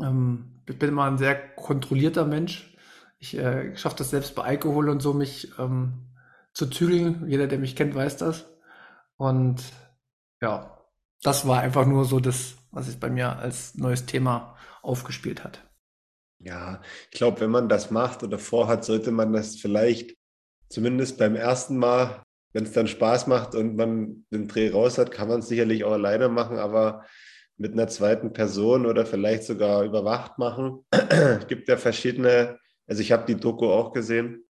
Ähm, 0.00 0.51
ich 0.68 0.78
bin 0.78 0.90
immer 0.90 1.04
ein 1.04 1.18
sehr 1.18 1.34
kontrollierter 1.54 2.24
Mensch. 2.24 2.76
Ich 3.18 3.36
äh, 3.36 3.76
schaffe 3.76 3.96
das 3.96 4.10
selbst 4.10 4.34
bei 4.34 4.42
Alkohol 4.42 4.88
und 4.88 5.00
so, 5.00 5.14
mich 5.14 5.52
ähm, 5.58 6.06
zu 6.52 6.66
zügeln. 6.66 7.28
Jeder, 7.28 7.46
der 7.46 7.58
mich 7.58 7.76
kennt, 7.76 7.94
weiß 7.94 8.16
das. 8.16 8.46
Und 9.16 9.62
ja, 10.40 10.78
das 11.22 11.46
war 11.46 11.60
einfach 11.60 11.86
nur 11.86 12.04
so 12.04 12.20
das, 12.20 12.56
was 12.70 12.86
sich 12.86 12.98
bei 12.98 13.10
mir 13.10 13.38
als 13.38 13.76
neues 13.76 14.06
Thema 14.06 14.56
aufgespielt 14.82 15.44
hat. 15.44 15.62
Ja, 16.40 16.82
ich 17.10 17.18
glaube, 17.18 17.40
wenn 17.40 17.50
man 17.50 17.68
das 17.68 17.92
macht 17.92 18.24
oder 18.24 18.38
vorhat, 18.38 18.84
sollte 18.84 19.12
man 19.12 19.32
das 19.32 19.56
vielleicht 19.56 20.16
zumindest 20.68 21.18
beim 21.18 21.36
ersten 21.36 21.76
Mal, 21.76 22.22
wenn 22.52 22.64
es 22.64 22.72
dann 22.72 22.88
Spaß 22.88 23.28
macht 23.28 23.54
und 23.54 23.76
man 23.76 24.26
den 24.32 24.48
Dreh 24.48 24.70
raus 24.70 24.98
hat, 24.98 25.12
kann 25.12 25.28
man 25.28 25.40
es 25.40 25.48
sicherlich 25.48 25.84
auch 25.84 25.92
alleine 25.92 26.28
machen, 26.28 26.58
aber 26.58 27.04
mit 27.62 27.74
einer 27.74 27.86
zweiten 27.86 28.32
Person 28.32 28.86
oder 28.86 29.06
vielleicht 29.06 29.44
sogar 29.44 29.84
überwacht 29.84 30.36
machen. 30.36 30.84
es 30.90 31.46
gibt 31.46 31.68
ja 31.68 31.76
verschiedene, 31.76 32.58
also 32.88 33.00
ich 33.00 33.12
habe 33.12 33.24
die 33.24 33.36
Doku 33.36 33.70
auch 33.70 33.92
gesehen, 33.92 34.44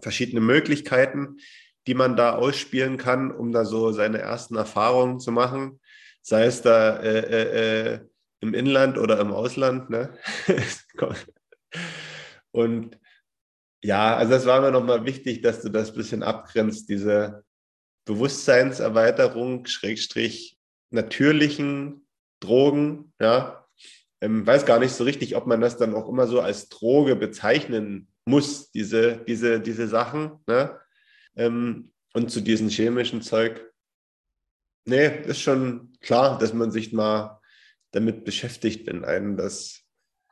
verschiedene 0.00 0.42
Möglichkeiten, 0.42 1.38
die 1.86 1.94
man 1.94 2.14
da 2.14 2.34
ausspielen 2.34 2.98
kann, 2.98 3.32
um 3.32 3.52
da 3.52 3.64
so 3.64 3.90
seine 3.90 4.18
ersten 4.18 4.56
Erfahrungen 4.56 5.18
zu 5.18 5.32
machen, 5.32 5.80
sei 6.20 6.44
es 6.44 6.60
da 6.60 6.98
äh, 6.98 7.20
äh, 7.20 7.94
äh 7.94 8.00
im 8.40 8.52
Inland 8.52 8.98
oder 8.98 9.18
im 9.18 9.32
Ausland. 9.32 9.88
Ne? 9.88 10.12
Und 12.50 12.98
ja, 13.82 14.14
also 14.14 14.32
das 14.32 14.44
war 14.44 14.60
mir 14.60 14.70
nochmal 14.70 15.06
wichtig, 15.06 15.40
dass 15.40 15.62
du 15.62 15.70
das 15.70 15.90
ein 15.90 15.96
bisschen 15.96 16.22
abgrenzt, 16.22 16.90
diese 16.90 17.44
Bewusstseinserweiterung, 18.04 19.64
Schrägstrich 19.64 20.58
natürlichen 20.90 22.05
Drogen, 22.40 23.12
ja. 23.20 23.66
Ähm, 24.20 24.46
weiß 24.46 24.64
gar 24.64 24.78
nicht 24.78 24.92
so 24.92 25.04
richtig, 25.04 25.36
ob 25.36 25.46
man 25.46 25.60
das 25.60 25.76
dann 25.76 25.94
auch 25.94 26.08
immer 26.08 26.26
so 26.26 26.40
als 26.40 26.68
Droge 26.68 27.16
bezeichnen 27.16 28.08
muss, 28.24 28.70
diese, 28.70 29.18
diese, 29.18 29.60
diese 29.60 29.88
Sachen. 29.88 30.40
Ne? 30.46 30.78
Ähm, 31.36 31.92
und 32.14 32.30
zu 32.30 32.40
diesem 32.40 32.68
chemischen 32.68 33.20
Zeug. 33.20 33.70
Nee, 34.86 35.22
ist 35.24 35.40
schon 35.40 35.92
klar, 36.00 36.38
dass 36.38 36.54
man 36.54 36.70
sich 36.70 36.92
mal 36.92 37.40
damit 37.90 38.24
beschäftigt, 38.24 38.86
wenn 38.86 39.04
einem 39.04 39.36
das 39.36 39.86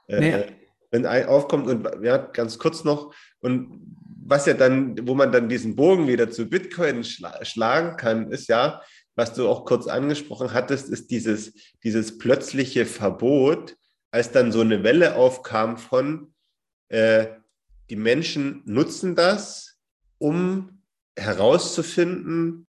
äh, 0.08 0.20
nee. 0.20 0.44
wenn 0.90 1.06
ein 1.06 1.26
aufkommt 1.26 1.66
und 1.66 2.04
ja, 2.04 2.18
ganz 2.18 2.58
kurz 2.58 2.84
noch, 2.84 3.14
und 3.40 3.80
was 4.26 4.46
ja 4.46 4.54
dann, 4.54 5.06
wo 5.06 5.14
man 5.14 5.32
dann 5.32 5.48
diesen 5.48 5.76
Bogen 5.76 6.08
wieder 6.08 6.30
zu 6.30 6.48
Bitcoin 6.48 7.04
schla 7.04 7.44
schlagen 7.44 7.96
kann, 7.96 8.30
ist 8.30 8.48
ja, 8.48 8.80
was 9.16 9.34
du 9.34 9.48
auch 9.48 9.64
kurz 9.64 9.86
angesprochen 9.86 10.52
hattest, 10.52 10.88
ist 10.88 11.10
dieses, 11.10 11.54
dieses 11.82 12.18
plötzliche 12.18 12.86
Verbot, 12.86 13.76
als 14.10 14.32
dann 14.32 14.52
so 14.52 14.60
eine 14.60 14.82
Welle 14.82 15.16
aufkam 15.16 15.76
von, 15.76 16.34
äh, 16.88 17.26
die 17.90 17.96
Menschen 17.96 18.62
nutzen 18.64 19.14
das, 19.14 19.78
um 20.18 20.82
herauszufinden, 21.16 22.66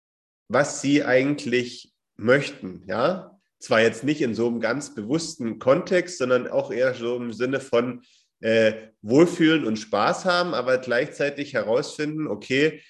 was 0.48 0.80
sie 0.80 1.04
eigentlich 1.04 1.92
möchten. 2.16 2.82
Ja, 2.86 3.38
zwar 3.58 3.80
jetzt 3.80 4.04
nicht 4.04 4.20
in 4.20 4.34
so 4.34 4.48
einem 4.48 4.60
ganz 4.60 4.94
bewussten 4.94 5.58
Kontext, 5.58 6.18
sondern 6.18 6.48
auch 6.48 6.72
eher 6.72 6.94
so 6.94 7.16
im 7.16 7.32
Sinne 7.32 7.60
von 7.60 8.02
äh, 8.40 8.88
Wohlfühlen 9.02 9.64
und 9.64 9.76
Spaß 9.78 10.24
haben, 10.24 10.54
aber 10.54 10.78
gleichzeitig 10.78 11.54
herausfinden, 11.54 12.26
okay, 12.26 12.82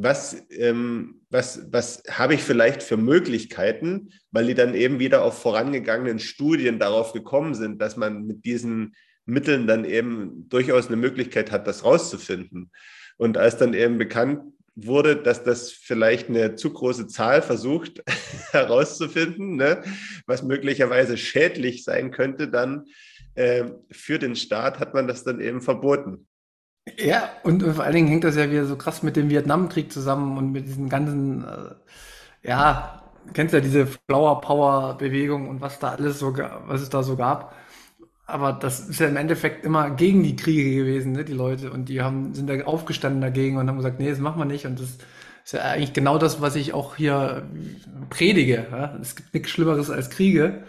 was, 0.00 0.46
ähm, 0.50 1.22
was, 1.28 1.66
was 1.72 2.02
habe 2.08 2.34
ich 2.34 2.42
vielleicht 2.42 2.84
für 2.84 2.96
Möglichkeiten, 2.96 4.10
weil 4.30 4.46
die 4.46 4.54
dann 4.54 4.74
eben 4.74 5.00
wieder 5.00 5.22
auf 5.24 5.42
vorangegangenen 5.42 6.20
Studien 6.20 6.78
darauf 6.78 7.12
gekommen 7.12 7.54
sind, 7.54 7.82
dass 7.82 7.96
man 7.96 8.24
mit 8.24 8.44
diesen 8.44 8.94
Mitteln 9.24 9.66
dann 9.66 9.84
eben 9.84 10.48
durchaus 10.48 10.86
eine 10.86 10.96
Möglichkeit 10.96 11.50
hat, 11.50 11.66
das 11.66 11.84
rauszufinden. 11.84 12.70
Und 13.16 13.36
als 13.36 13.56
dann 13.56 13.74
eben 13.74 13.98
bekannt 13.98 14.40
wurde, 14.76 15.16
dass 15.16 15.42
das 15.42 15.72
vielleicht 15.72 16.28
eine 16.28 16.54
zu 16.54 16.72
große 16.72 17.08
Zahl 17.08 17.42
versucht 17.42 18.02
herauszufinden, 18.52 19.56
ne, 19.56 19.82
was 20.26 20.44
möglicherweise 20.44 21.16
schädlich 21.16 21.82
sein 21.82 22.12
könnte, 22.12 22.48
dann 22.48 22.84
äh, 23.34 23.64
für 23.90 24.20
den 24.20 24.36
Staat 24.36 24.78
hat 24.78 24.94
man 24.94 25.08
das 25.08 25.24
dann 25.24 25.40
eben 25.40 25.60
verboten. 25.60 26.28
Ja, 26.96 27.30
und 27.42 27.62
vor 27.62 27.84
allen 27.84 27.94
Dingen 27.94 28.08
hängt 28.08 28.24
das 28.24 28.36
ja 28.36 28.50
wieder 28.50 28.64
so 28.66 28.76
krass 28.76 29.02
mit 29.02 29.16
dem 29.16 29.30
Vietnamkrieg 29.30 29.92
zusammen 29.92 30.38
und 30.38 30.52
mit 30.52 30.66
diesen 30.66 30.88
ganzen, 30.88 31.44
äh, 31.44 32.48
ja, 32.48 33.02
kennst 33.34 33.54
ja 33.54 33.60
diese 33.60 33.86
Flower 33.86 34.40
Power 34.40 34.96
Bewegung 34.96 35.48
und 35.48 35.60
was 35.60 35.78
da 35.78 35.90
alles 35.90 36.18
so, 36.18 36.36
was 36.66 36.80
es 36.80 36.90
da 36.90 37.02
so 37.02 37.16
gab. 37.16 37.54
Aber 38.26 38.52
das 38.52 38.80
ist 38.80 39.00
ja 39.00 39.08
im 39.08 39.16
Endeffekt 39.16 39.64
immer 39.64 39.90
gegen 39.90 40.22
die 40.22 40.36
Kriege 40.36 40.74
gewesen, 40.76 41.12
ne, 41.12 41.24
die 41.24 41.32
Leute. 41.32 41.70
Und 41.70 41.88
die 41.88 42.02
haben, 42.02 42.34
sind 42.34 42.48
da 42.48 42.62
aufgestanden 42.64 43.22
dagegen 43.22 43.56
und 43.56 43.68
haben 43.68 43.78
gesagt, 43.78 43.98
nee, 44.00 44.10
das 44.10 44.18
machen 44.18 44.38
wir 44.38 44.44
nicht. 44.44 44.66
Und 44.66 44.78
das 44.80 44.98
ist 45.44 45.52
ja 45.52 45.62
eigentlich 45.62 45.94
genau 45.94 46.18
das, 46.18 46.40
was 46.42 46.54
ich 46.54 46.74
auch 46.74 46.96
hier 46.96 47.48
predige. 48.10 48.66
Ja? 48.70 48.94
Es 49.00 49.16
gibt 49.16 49.32
nichts 49.32 49.50
Schlimmeres 49.50 49.90
als 49.90 50.10
Kriege. 50.10 50.62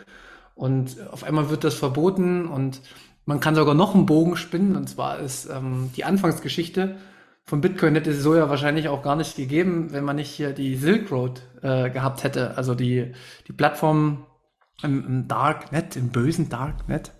Und 0.55 0.97
auf 1.12 1.23
einmal 1.23 1.49
wird 1.49 1.65
das 1.65 1.75
verboten 1.75 2.47
und 2.47 2.82
man 3.29 3.39
kann 3.39 3.53
sogar 3.53 3.75
noch 3.75 3.93
einen 3.93 4.07
Bogen 4.07 4.35
spinnen. 4.37 4.75
Und 4.75 4.89
zwar 4.89 5.19
ist 5.19 5.47
ähm, 5.49 5.91
die 5.95 6.03
Anfangsgeschichte 6.03 6.95
von 7.45 7.61
Bitcoin 7.61 7.93
hätte 7.93 8.09
es 8.09 8.23
so 8.23 8.35
ja 8.35 8.49
wahrscheinlich 8.49 8.89
auch 8.89 9.03
gar 9.03 9.15
nicht 9.15 9.35
gegeben, 9.35 9.91
wenn 9.91 10.03
man 10.03 10.15
nicht 10.15 10.31
hier 10.31 10.51
die 10.51 10.75
Silk 10.75 11.11
Road 11.11 11.43
äh, 11.61 11.91
gehabt 11.91 12.23
hätte. 12.23 12.57
Also 12.57 12.73
die, 12.73 13.13
die 13.47 13.53
Plattform 13.53 14.25
im, 14.81 15.05
im 15.05 15.27
Darknet, 15.27 15.95
im 15.95 16.09
bösen 16.09 16.49
Darknet, 16.49 17.11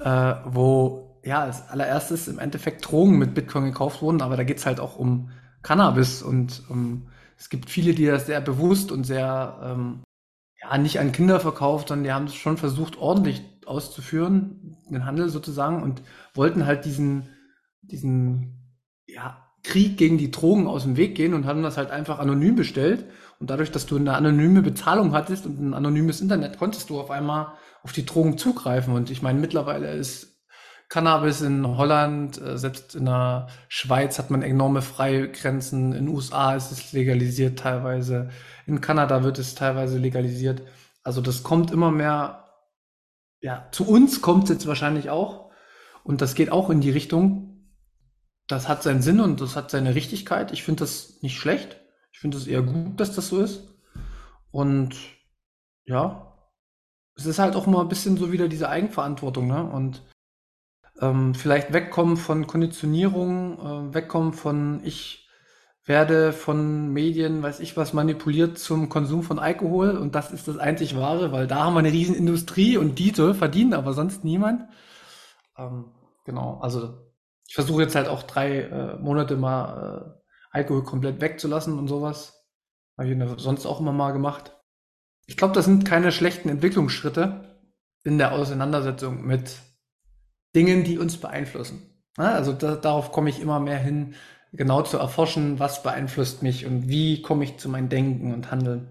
äh, 0.00 0.34
wo 0.46 1.20
ja 1.24 1.42
als 1.42 1.68
allererstes 1.68 2.26
im 2.26 2.40
Endeffekt 2.40 2.90
Drogen 2.90 3.16
mit 3.16 3.32
Bitcoin 3.34 3.66
gekauft 3.66 4.02
wurden, 4.02 4.20
aber 4.20 4.36
da 4.36 4.42
geht's 4.42 4.66
halt 4.66 4.80
auch 4.80 4.96
um 4.96 5.30
Cannabis 5.62 6.22
und 6.22 6.62
um, 6.70 7.08
es 7.38 7.50
gibt 7.50 7.70
viele, 7.70 7.94
die 7.94 8.06
das 8.06 8.26
sehr 8.26 8.40
bewusst 8.40 8.90
und 8.90 9.04
sehr 9.04 9.60
ähm, 9.62 10.02
ja 10.60 10.76
nicht 10.76 10.98
an 10.98 11.12
Kinder 11.12 11.38
verkauft, 11.38 11.88
sondern 11.88 12.04
die 12.04 12.12
haben 12.12 12.26
es 12.26 12.34
schon 12.34 12.56
versucht, 12.56 12.98
ordentlich 12.98 13.42
auszuführen, 13.66 14.76
den 14.90 15.04
Handel 15.04 15.28
sozusagen, 15.28 15.82
und 15.82 16.02
wollten 16.34 16.66
halt 16.66 16.84
diesen, 16.84 17.28
diesen 17.82 18.76
ja, 19.06 19.42
Krieg 19.62 19.96
gegen 19.96 20.18
die 20.18 20.30
Drogen 20.30 20.66
aus 20.66 20.82
dem 20.82 20.96
Weg 20.96 21.14
gehen 21.14 21.34
und 21.34 21.46
haben 21.46 21.62
das 21.62 21.76
halt 21.76 21.90
einfach 21.90 22.18
anonym 22.18 22.56
bestellt. 22.56 23.04
Und 23.38 23.50
dadurch, 23.50 23.70
dass 23.70 23.86
du 23.86 23.96
eine 23.96 24.14
anonyme 24.14 24.62
Bezahlung 24.62 25.12
hattest 25.12 25.46
und 25.46 25.60
ein 25.60 25.74
anonymes 25.74 26.20
Internet, 26.20 26.58
konntest 26.58 26.90
du 26.90 27.00
auf 27.00 27.10
einmal 27.10 27.52
auf 27.82 27.92
die 27.92 28.06
Drogen 28.06 28.38
zugreifen. 28.38 28.94
Und 28.94 29.10
ich 29.10 29.22
meine, 29.22 29.38
mittlerweile 29.38 29.92
ist 29.92 30.32
Cannabis 30.88 31.40
in 31.40 31.66
Holland, 31.66 32.40
äh, 32.40 32.58
selbst 32.58 32.94
in 32.94 33.06
der 33.06 33.46
Schweiz 33.68 34.18
hat 34.18 34.30
man 34.30 34.42
enorme 34.42 34.82
Freigrenzen. 34.82 35.92
In 35.92 36.06
den 36.06 36.08
USA 36.08 36.54
ist 36.54 36.70
es 36.70 36.92
legalisiert 36.92 37.58
teilweise. 37.58 38.28
In 38.66 38.80
Kanada 38.80 39.22
wird 39.24 39.38
es 39.38 39.54
teilweise 39.54 39.98
legalisiert. 39.98 40.62
Also 41.02 41.20
das 41.20 41.42
kommt 41.42 41.70
immer 41.70 41.90
mehr, 41.90 42.44
ja, 43.42 43.68
zu 43.72 43.86
uns 43.86 44.22
kommt 44.22 44.44
es 44.44 44.50
jetzt 44.50 44.66
wahrscheinlich 44.66 45.10
auch. 45.10 45.50
Und 46.04 46.22
das 46.22 46.34
geht 46.34 46.50
auch 46.50 46.70
in 46.70 46.80
die 46.80 46.90
Richtung. 46.90 47.68
Das 48.46 48.68
hat 48.68 48.82
seinen 48.82 49.02
Sinn 49.02 49.20
und 49.20 49.40
das 49.40 49.56
hat 49.56 49.70
seine 49.70 49.94
Richtigkeit. 49.94 50.52
Ich 50.52 50.62
finde 50.62 50.80
das 50.80 51.20
nicht 51.22 51.36
schlecht. 51.36 51.80
Ich 52.12 52.20
finde 52.20 52.38
es 52.38 52.46
eher 52.46 52.62
gut, 52.62 52.98
dass 53.00 53.14
das 53.14 53.28
so 53.28 53.40
ist. 53.40 53.68
Und 54.50 54.96
ja, 55.84 56.38
es 57.16 57.26
ist 57.26 57.38
halt 57.38 57.56
auch 57.56 57.66
mal 57.66 57.80
ein 57.80 57.88
bisschen 57.88 58.16
so 58.16 58.32
wieder 58.32 58.48
diese 58.48 58.68
Eigenverantwortung, 58.68 59.48
ne? 59.48 59.64
Und 59.64 60.02
ähm, 61.00 61.34
vielleicht 61.34 61.72
wegkommen 61.72 62.16
von 62.16 62.46
Konditionierung, 62.46 63.58
äh, 63.58 63.94
wegkommen 63.94 64.32
von 64.32 64.80
ich 64.84 65.21
werde 65.84 66.32
von 66.32 66.92
Medien, 66.92 67.42
weiß 67.42 67.60
ich 67.60 67.76
was, 67.76 67.92
manipuliert 67.92 68.58
zum 68.58 68.88
Konsum 68.88 69.22
von 69.22 69.38
Alkohol 69.38 69.96
und 69.96 70.14
das 70.14 70.32
ist 70.32 70.46
das 70.46 70.58
einzig 70.58 70.96
wahre, 70.96 71.32
weil 71.32 71.46
da 71.46 71.64
haben 71.64 71.74
wir 71.74 71.80
eine 71.80 71.92
Riesenindustrie 71.92 72.76
und 72.76 72.98
die 72.98 73.10
soll 73.10 73.34
verdienen, 73.34 73.74
aber 73.74 73.92
sonst 73.92 74.24
niemand. 74.24 74.68
Ähm, 75.58 75.92
genau, 76.24 76.60
also 76.60 77.12
ich 77.48 77.54
versuche 77.54 77.82
jetzt 77.82 77.96
halt 77.96 78.08
auch 78.08 78.22
drei 78.22 78.60
äh, 78.60 78.96
Monate 78.98 79.36
mal 79.36 80.14
äh, 80.16 80.28
Alkohol 80.52 80.84
komplett 80.84 81.20
wegzulassen 81.20 81.78
und 81.78 81.88
sowas. 81.88 82.46
Habe 82.96 83.08
ich 83.08 83.42
sonst 83.42 83.66
auch 83.66 83.80
immer 83.80 83.92
mal 83.92 84.12
gemacht. 84.12 84.56
Ich 85.26 85.36
glaube, 85.36 85.54
das 85.54 85.64
sind 85.64 85.84
keine 85.84 86.12
schlechten 86.12 86.48
Entwicklungsschritte 86.48 87.58
in 88.04 88.18
der 88.18 88.32
Auseinandersetzung 88.32 89.26
mit 89.26 89.58
Dingen, 90.54 90.84
die 90.84 90.98
uns 90.98 91.16
beeinflussen. 91.16 92.04
Also 92.16 92.52
da, 92.52 92.76
darauf 92.76 93.12
komme 93.12 93.30
ich 93.30 93.40
immer 93.40 93.58
mehr 93.58 93.78
hin, 93.78 94.14
genau 94.52 94.82
zu 94.82 94.98
erforschen, 94.98 95.58
was 95.58 95.82
beeinflusst 95.82 96.42
mich 96.42 96.66
und 96.66 96.88
wie 96.88 97.22
komme 97.22 97.44
ich 97.44 97.58
zu 97.58 97.68
meinem 97.68 97.88
Denken 97.88 98.32
und 98.32 98.50
Handeln. 98.50 98.88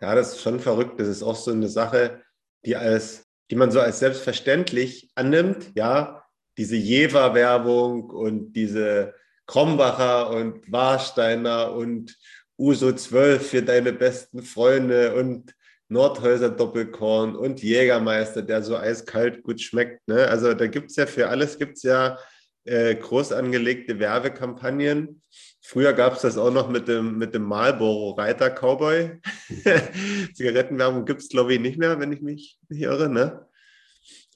Ja, 0.00 0.14
das 0.14 0.32
ist 0.32 0.42
schon 0.42 0.60
verrückt. 0.60 1.00
Das 1.00 1.08
ist 1.08 1.22
auch 1.22 1.36
so 1.36 1.50
eine 1.50 1.68
Sache, 1.68 2.22
die 2.64 2.76
als, 2.76 3.26
die 3.50 3.56
man 3.56 3.70
so 3.70 3.80
als 3.80 3.98
selbstverständlich 3.98 5.10
annimmt. 5.14 5.72
Ja, 5.74 6.24
diese 6.56 6.76
Jever-Werbung 6.76 8.10
und 8.10 8.52
diese 8.52 9.14
Krombacher 9.46 10.30
und 10.30 10.70
Warsteiner 10.70 11.72
und 11.72 12.16
Uso 12.58 12.92
12 12.92 13.50
für 13.50 13.62
deine 13.62 13.92
besten 13.92 14.42
Freunde 14.42 15.14
und 15.14 15.54
Nordhäuser 15.88 16.50
Doppelkorn 16.50 17.34
und 17.34 17.62
Jägermeister, 17.62 18.42
der 18.42 18.62
so 18.62 18.76
eiskalt 18.76 19.42
gut 19.42 19.60
schmeckt. 19.60 20.06
Ne? 20.06 20.28
Also 20.28 20.52
da 20.52 20.66
gibt 20.66 20.90
es 20.90 20.96
ja 20.96 21.06
für 21.06 21.28
alles 21.28 21.58
gibt's 21.58 21.82
ja 21.82 22.18
äh, 22.64 22.94
groß 22.94 23.32
angelegte 23.32 23.98
Werbekampagnen. 23.98 25.22
Früher 25.60 25.92
gab 25.92 26.14
es 26.14 26.22
das 26.22 26.38
auch 26.38 26.52
noch 26.52 26.68
mit 26.68 26.88
dem, 26.88 27.18
mit 27.18 27.34
dem 27.34 27.42
Marlboro 27.42 28.10
Reiter 28.12 28.50
Cowboy. 28.50 29.20
Zigarettenwerbung 30.34 31.04
gibt 31.04 31.22
es, 31.22 31.28
glaube 31.28 31.54
ich, 31.54 31.60
nicht 31.60 31.78
mehr, 31.78 31.98
wenn 32.00 32.12
ich 32.12 32.20
mich 32.20 32.58
nicht 32.68 32.82
irre. 32.82 33.08
Ne? 33.08 33.46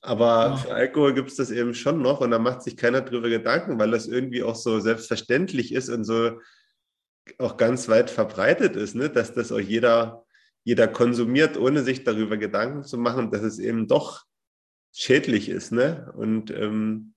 Aber 0.01 0.27
ja. 0.27 0.57
für 0.57 0.75
Alkohol 0.75 1.15
gibt 1.15 1.31
es 1.31 1.37
das 1.37 1.51
eben 1.51 1.75
schon 1.75 2.03
noch 2.03 2.21
und 2.21 2.31
da 2.31 2.39
macht 2.39 2.63
sich 2.63 2.77
keiner 2.77 3.03
drüber 3.03 3.29
Gedanken, 3.29 3.79
weil 3.79 3.91
das 3.91 4.07
irgendwie 4.07 4.43
auch 4.43 4.57
so 4.57 4.81
selbstverständlich 4.81 5.73
ist 5.73 5.89
und 5.89 6.05
so 6.05 6.41
auch 7.39 7.57
ganz 7.57 7.89
weit 7.89 8.11
verbreitet 8.11 8.75
ist, 8.75 8.97
ne? 8.97 9.09
dass 9.09 9.33
das 9.33 9.53
auch 9.53 9.61
jeder 9.61 10.25
jeder 10.65 10.89
konsumiert, 10.89 11.57
ohne 11.57 11.83
sich 11.83 12.05
darüber 12.05 12.37
Gedanken 12.37 12.85
zu 12.85 12.99
machen, 12.99 13.31
dass 13.31 13.43
es 13.43 13.59
eben 13.59 13.89
doch 13.89 14.25
schädlich 14.93 15.49
ist. 15.49 15.73
Ne? 15.73 16.13
Und 16.17 16.51
ähm, 16.51 17.12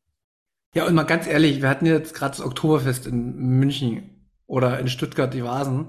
ja, 0.75 0.85
und 0.85 0.93
mal 0.93 1.03
ganz 1.03 1.25
ehrlich, 1.25 1.61
wir 1.61 1.69
hatten 1.69 1.85
jetzt 1.85 2.13
gerade 2.13 2.35
das 2.35 2.45
Oktoberfest 2.45 3.07
in 3.07 3.37
München 3.37 4.27
oder 4.45 4.77
in 4.79 4.89
Stuttgart 4.89 5.33
die 5.33 5.43
Vasen. 5.43 5.87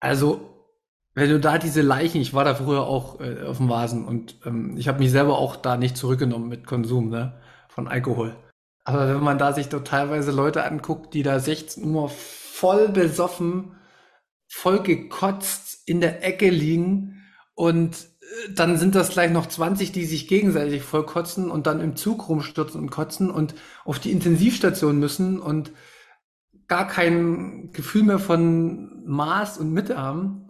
Also, 0.00 0.70
wenn 1.14 1.28
du 1.28 1.38
da 1.38 1.58
diese 1.58 1.82
Leichen, 1.82 2.22
ich 2.22 2.32
war 2.32 2.44
da 2.44 2.54
früher 2.54 2.86
auch 2.86 3.20
äh, 3.20 3.42
auf 3.42 3.58
dem 3.58 3.68
Vasen 3.68 4.06
und 4.06 4.38
ähm, 4.46 4.76
ich 4.78 4.88
habe 4.88 4.98
mich 4.98 5.10
selber 5.10 5.38
auch 5.38 5.56
da 5.56 5.76
nicht 5.76 5.96
zurückgenommen 5.96 6.48
mit 6.48 6.66
Konsum 6.66 7.10
ne, 7.10 7.38
von 7.68 7.86
Alkohol. 7.86 8.34
Aber 8.84 9.08
wenn 9.08 9.22
man 9.22 9.36
da 9.36 9.52
sich 9.52 9.68
doch 9.68 9.84
teilweise 9.84 10.30
Leute 10.30 10.64
anguckt, 10.64 11.12
die 11.12 11.22
da 11.22 11.38
16 11.38 11.84
Uhr 11.84 12.08
voll 12.08 12.88
besoffen, 12.88 13.76
voll 14.48 14.82
gekotzt, 14.82 15.86
in 15.86 16.00
der 16.00 16.24
Ecke 16.24 16.48
liegen 16.48 17.22
und 17.54 18.08
dann 18.54 18.76
sind 18.76 18.94
das 18.94 19.10
gleich 19.10 19.30
noch 19.30 19.46
20, 19.46 19.92
die 19.92 20.04
sich 20.04 20.28
gegenseitig 20.28 20.82
vollkotzen 20.82 21.50
und 21.50 21.66
dann 21.66 21.80
im 21.80 21.96
Zug 21.96 22.28
rumstürzen 22.28 22.80
und 22.80 22.90
kotzen 22.90 23.30
und 23.30 23.54
auf 23.84 23.98
die 23.98 24.12
Intensivstation 24.12 24.98
müssen 24.98 25.40
und 25.40 25.72
gar 26.68 26.86
kein 26.86 27.72
Gefühl 27.72 28.02
mehr 28.02 28.18
von 28.18 29.04
Maß 29.06 29.58
und 29.58 29.72
Mitte 29.72 29.96
haben. 29.96 30.48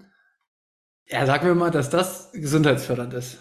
Ja, 1.09 1.27
sagen 1.27 1.47
wir 1.47 1.55
mal, 1.55 1.71
dass 1.71 1.91
das 1.91 2.33
gesundheitsfördernd 2.33 3.15
ist. 3.15 3.39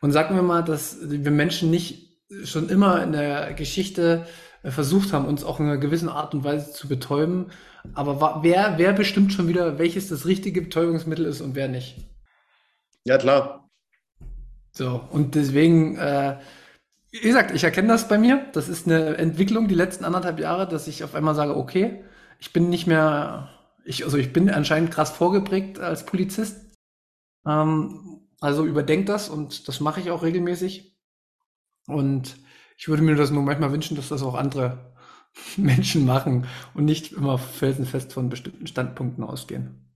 Und 0.00 0.12
sagen 0.12 0.34
wir 0.34 0.42
mal, 0.42 0.62
dass 0.62 0.98
wir 1.02 1.30
Menschen 1.30 1.70
nicht 1.70 2.20
schon 2.44 2.68
immer 2.68 3.02
in 3.02 3.12
der 3.12 3.54
Geschichte 3.54 4.26
äh, 4.62 4.70
versucht 4.70 5.12
haben, 5.12 5.26
uns 5.26 5.44
auch 5.44 5.60
in 5.60 5.66
einer 5.66 5.78
gewissen 5.78 6.08
Art 6.08 6.34
und 6.34 6.44
Weise 6.44 6.72
zu 6.72 6.88
betäuben, 6.88 7.50
aber 7.94 8.40
wer, 8.42 8.74
wer 8.76 8.92
bestimmt 8.92 9.32
schon 9.32 9.48
wieder, 9.48 9.78
welches 9.78 10.08
das 10.08 10.26
richtige 10.26 10.62
Betäubungsmittel 10.62 11.24
ist 11.24 11.40
und 11.40 11.54
wer 11.54 11.68
nicht? 11.68 11.96
Ja, 13.04 13.18
klar. 13.18 13.69
So, 14.72 15.00
und 15.10 15.34
deswegen, 15.34 15.96
äh, 15.96 16.38
wie 17.10 17.20
gesagt, 17.20 17.52
ich 17.52 17.64
erkenne 17.64 17.88
das 17.88 18.08
bei 18.08 18.18
mir. 18.18 18.46
Das 18.52 18.68
ist 18.68 18.86
eine 18.86 19.16
Entwicklung 19.16 19.68
die 19.68 19.74
letzten 19.74 20.04
anderthalb 20.04 20.38
Jahre, 20.38 20.68
dass 20.68 20.86
ich 20.88 21.04
auf 21.04 21.14
einmal 21.14 21.34
sage, 21.34 21.56
okay, 21.56 22.04
ich 22.38 22.52
bin 22.52 22.70
nicht 22.70 22.86
mehr, 22.86 23.50
ich, 23.84 24.04
also 24.04 24.16
ich 24.16 24.32
bin 24.32 24.50
anscheinend 24.50 24.90
krass 24.90 25.10
vorgeprägt 25.10 25.78
als 25.78 26.06
Polizist. 26.06 26.56
Ähm, 27.46 28.20
also 28.40 28.64
überdenkt 28.64 29.08
das 29.08 29.28
und 29.28 29.68
das 29.68 29.80
mache 29.80 30.00
ich 30.00 30.10
auch 30.10 30.22
regelmäßig. 30.22 30.96
Und 31.86 32.36
ich 32.78 32.88
würde 32.88 33.02
mir 33.02 33.16
das 33.16 33.30
nur 33.30 33.42
manchmal 33.42 33.72
wünschen, 33.72 33.96
dass 33.96 34.08
das 34.08 34.22
auch 34.22 34.34
andere 34.34 34.94
Menschen 35.56 36.06
machen 36.06 36.46
und 36.74 36.84
nicht 36.84 37.12
immer 37.12 37.38
felsenfest 37.38 38.12
von 38.12 38.28
bestimmten 38.28 38.66
Standpunkten 38.66 39.24
ausgehen. 39.24 39.89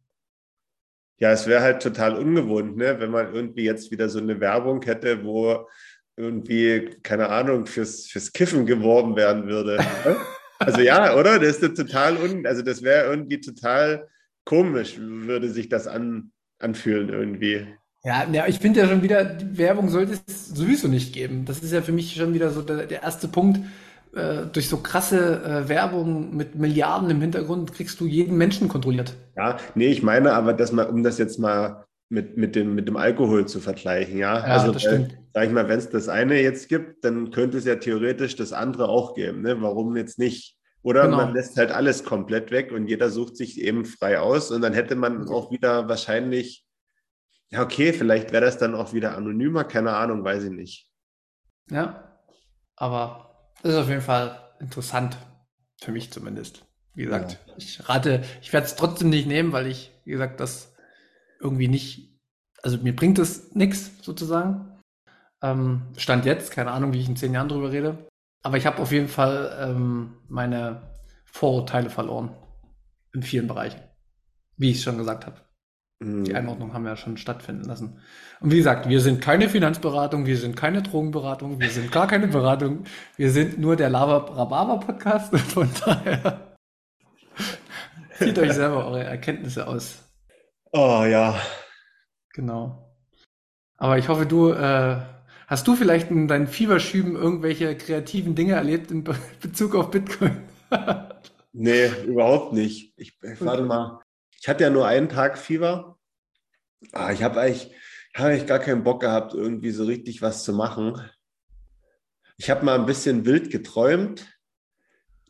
Ja, 1.19 1.31
es 1.31 1.47
wäre 1.47 1.63
halt 1.63 1.83
total 1.83 2.17
ungewohnt, 2.17 2.77
ne? 2.77 2.97
wenn 2.99 3.11
man 3.11 3.33
irgendwie 3.35 3.65
jetzt 3.65 3.91
wieder 3.91 4.09
so 4.09 4.19
eine 4.19 4.41
Werbung 4.41 4.83
hätte, 4.83 5.25
wo 5.25 5.69
irgendwie, 6.17 6.91
keine 7.03 7.29
Ahnung, 7.29 7.67
fürs, 7.67 8.07
fürs 8.07 8.33
Kiffen 8.33 8.67
geworben 8.67 9.17
werden 9.17 9.47
würde. 9.47 9.77
Ne? 10.05 10.17
also 10.59 10.81
ja, 10.81 11.17
oder? 11.17 11.39
Das 11.39 11.59
ist 11.59 11.77
total 11.77 12.17
un, 12.17 12.47
also 12.47 12.63
das 12.63 12.83
wäre 12.83 13.11
irgendwie 13.11 13.41
total 13.41 14.09
komisch, 14.45 14.97
würde 14.99 15.51
sich 15.51 15.69
das 15.69 15.87
an, 15.87 16.33
anfühlen 16.59 17.09
irgendwie. 17.09 17.67
Ja, 18.05 18.29
ja 18.31 18.47
ich 18.47 18.59
finde 18.59 18.81
ja 18.81 18.89
schon 18.89 19.03
wieder, 19.03 19.25
die 19.25 19.59
Werbung 19.59 19.89
sollte 19.89 20.19
es 20.27 20.49
sowieso 20.49 20.89
nicht 20.89 21.13
geben. 21.13 21.45
Das 21.45 21.61
ist 21.61 21.73
ja 21.73 21.83
für 21.83 21.93
mich 21.93 22.15
schon 22.15 22.35
wieder 22.35 22.51
so 22.51 22.63
der, 22.63 22.87
der 22.87 23.03
erste 23.03 23.29
Punkt 23.29 23.61
äh, 24.17 24.47
durch 24.53 24.69
so 24.69 24.79
krasse 24.79 25.43
äh, 25.43 25.69
Werbung 25.69 26.37
mit 26.37 26.55
Milliarden 26.55 27.11
im 27.11 27.21
Hintergrund 27.21 27.73
kriegst 27.73 28.01
du 28.01 28.07
jeden 28.07 28.37
Menschen 28.37 28.69
kontrolliert. 28.69 29.15
Ja, 29.37 29.59
nee, 29.75 29.89
ich 29.89 30.03
meine 30.03 30.33
aber, 30.33 30.53
dass 30.53 30.73
man, 30.73 30.89
um 30.89 31.03
das 31.03 31.19
jetzt 31.19 31.39
mal 31.39 31.85
mit, 32.09 32.37
mit, 32.37 32.55
dem, 32.55 32.75
mit 32.75 32.87
dem 32.89 32.97
Alkohol 32.97 33.47
zu 33.47 33.61
vergleichen, 33.61 34.19
ja. 34.19 34.39
ja 34.39 34.45
also, 34.45 34.73
das 34.73 34.83
stimmt. 34.83 35.13
Äh, 35.13 35.17
sag 35.35 35.47
ich 35.47 35.53
mal, 35.53 35.69
wenn 35.69 35.79
es 35.79 35.91
das 35.91 36.09
eine 36.09 36.41
jetzt 36.41 36.69
gibt, 36.69 37.05
dann 37.05 37.31
könnte 37.31 37.59
es 37.59 37.65
ja 37.65 37.77
theoretisch 37.77 38.37
das 38.37 38.53
andere 38.53 38.89
auch 38.89 39.15
geben. 39.15 39.43
Ne? 39.43 39.61
Warum 39.61 39.97
jetzt 39.97 40.19
nicht? 40.19 40.57
Oder 40.83 41.05
genau. 41.05 41.17
man 41.17 41.35
lässt 41.35 41.57
halt 41.57 41.73
alles 41.73 42.05
komplett 42.05 42.51
weg 42.51 42.71
und 42.71 42.87
jeder 42.87 43.11
sucht 43.11 43.37
sich 43.37 43.61
eben 43.61 43.85
frei 43.85 44.21
aus 44.21 44.51
und 44.51 44.61
dann 44.61 44.75
hätte 44.75 44.97
man 44.97 45.29
auch 45.29 45.51
wieder 45.51 45.89
wahrscheinlich, 45.89 46.67
ja, 47.51 47.63
okay, 47.63 47.93
vielleicht 47.93 48.33
wäre 48.33 48.45
das 48.45 48.59
dann 48.59 48.75
auch 48.75 48.93
wieder 48.93 49.17
anonymer, 49.17 49.65
keine 49.65 49.95
Ahnung, 49.95 50.23
weiß 50.23 50.45
ich 50.45 50.51
nicht. 50.51 50.91
Ja, 51.71 52.21
aber 52.77 53.34
das 53.65 53.73
ist 53.73 53.79
auf 53.79 53.89
jeden 53.89 54.03
Fall 54.03 54.39
interessant, 54.61 55.17
für 55.81 55.91
mich 55.91 56.13
zumindest. 56.13 56.67
Wie 56.93 57.05
gesagt, 57.05 57.39
ja. 57.47 57.55
ich 57.57 57.89
rate, 57.89 58.23
ich 58.43 58.53
werde 58.53 58.67
es 58.67 58.77
trotzdem 58.77 59.09
nicht 59.09 59.27
nehmen, 59.27 59.53
weil 59.53 59.67
ich, 59.67 59.91
wie 60.05 60.11
gesagt, 60.11 60.39
das 60.39 60.75
irgendwie 61.41 61.69
nicht, 61.69 62.21
also 62.63 62.77
mir 62.77 62.95
bringt 62.95 63.19
es 63.19 63.55
nichts 63.55 63.91
sozusagen. 64.03 64.79
Ähm, 65.43 65.81
Stand 65.97 66.27
jetzt, 66.27 66.51
keine 66.51 66.73
Ahnung, 66.73 66.93
wie 66.93 67.01
ich 67.01 67.09
in 67.09 67.17
zehn 67.17 67.33
Jahren 67.33 67.49
drüber 67.49 67.73
rede. 67.73 68.07
Aber 68.43 68.59
ich 68.59 68.67
habe 68.67 68.83
auf 68.83 68.93
jeden 68.93 69.09
Fall 69.09 69.57
ähm, 69.59 70.19
meine 70.29 70.93
Vorurteile 71.25 71.89
verloren 71.89 72.37
in 73.15 73.23
vielen 73.23 73.49
Bereichen. 73.49 73.81
Wie 74.59 74.71
ich 74.71 74.77
es 74.77 74.83
schon 74.83 74.99
gesagt 74.99 75.25
habe. 75.25 75.41
Mhm. 76.01 76.25
Die 76.25 76.35
Einordnung 76.35 76.73
haben 76.73 76.85
wir 76.85 76.91
ja 76.91 76.97
schon 76.97 77.17
stattfinden 77.17 77.65
lassen. 77.65 78.01
Und 78.41 78.51
wie 78.51 78.59
gesagt, 78.59 78.89
wir 78.89 79.01
sind 79.01 79.21
keine 79.21 79.49
Finanzberatung, 79.49 80.27
wir 80.27 80.37
sind 80.37 80.57
keine 80.57 80.83
Drogenberatung, 80.83 81.61
wir 81.61 81.71
sind 81.71 81.93
gar 81.93 82.07
keine 82.07 82.29
Beratung. 82.29 82.85
Wir 83.17 83.31
sind 83.31 83.59
nur 83.59 83.77
der 83.77 83.91
Lava 83.91 84.17
Rhabarber 84.17 84.81
Podcast. 84.81 85.37
Von 85.39 85.69
daher 85.85 86.57
zieht 88.19 88.39
euch 88.39 88.53
selber 88.53 88.87
eure 88.87 89.05
Erkenntnisse 89.05 89.67
aus. 89.67 90.03
Oh 90.73 91.05
ja. 91.05 91.39
Genau. 92.33 92.97
Aber 93.77 93.99
ich 93.99 94.09
hoffe, 94.09 94.27
du 94.27 94.51
äh, 94.51 95.01
Hast 95.47 95.69
du 95.69 95.77
vielleicht 95.77 96.11
in 96.11 96.27
deinen 96.27 96.47
Fieberschüben 96.47 97.17
irgendwelche 97.17 97.77
kreativen 97.77 98.35
Dinge 98.35 98.55
erlebt 98.55 98.91
in 98.91 99.05
Bezug 99.41 99.75
auf 99.75 99.91
Bitcoin? 99.91 100.43
nee, 101.53 101.89
überhaupt 102.07 102.55
nicht. 102.55 102.95
Ich, 102.97 103.19
ich 103.23 103.45
warte 103.45 103.65
mal. 103.65 104.01
Ich 104.45 104.49
hatte 104.51 104.65
ja 104.65 104.69
nur 104.69 104.87
einen 104.87 105.09
Tag 105.09 105.39
Fieber. 105.39 105.99
Ah, 106.93 107.11
ich 107.13 107.23
habe 107.23 107.41
eigentlich, 107.41 107.75
hab 108.13 108.27
eigentlich 108.27 108.45
gar 108.45 108.59
keinen 108.59 108.85
Bock 108.85 109.01
gehabt, 109.01 109.33
irgendwie 109.33 109.71
so 109.71 109.85
richtig 109.85 110.21
was 110.21 110.45
zu 110.45 110.53
machen. 110.53 111.01
Ich 112.37 112.51
habe 112.51 112.63
mal 112.63 112.79
ein 112.79 112.85
bisschen 112.85 113.25
wild 113.25 113.51
geträumt. 113.51 114.27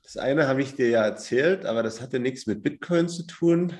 Das 0.02 0.16
eine 0.16 0.48
habe 0.48 0.62
ich 0.62 0.74
dir 0.74 0.88
ja 0.88 1.04
erzählt, 1.04 1.64
aber 1.64 1.84
das 1.84 2.00
hatte 2.00 2.18
nichts 2.18 2.48
mit 2.48 2.64
Bitcoin 2.64 3.08
zu 3.08 3.24
tun. 3.24 3.78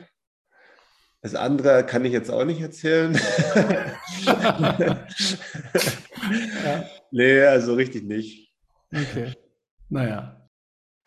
Das 1.21 1.35
andere 1.35 1.85
kann 1.85 2.05
ich 2.05 2.13
jetzt 2.13 2.31
auch 2.31 2.45
nicht 2.45 2.61
erzählen. 2.61 3.21
ja. 4.25 5.05
Nee, 7.11 7.43
also 7.43 7.75
richtig 7.75 8.05
nicht. 8.05 8.53
Okay. 8.95 9.35
Naja. 9.89 10.49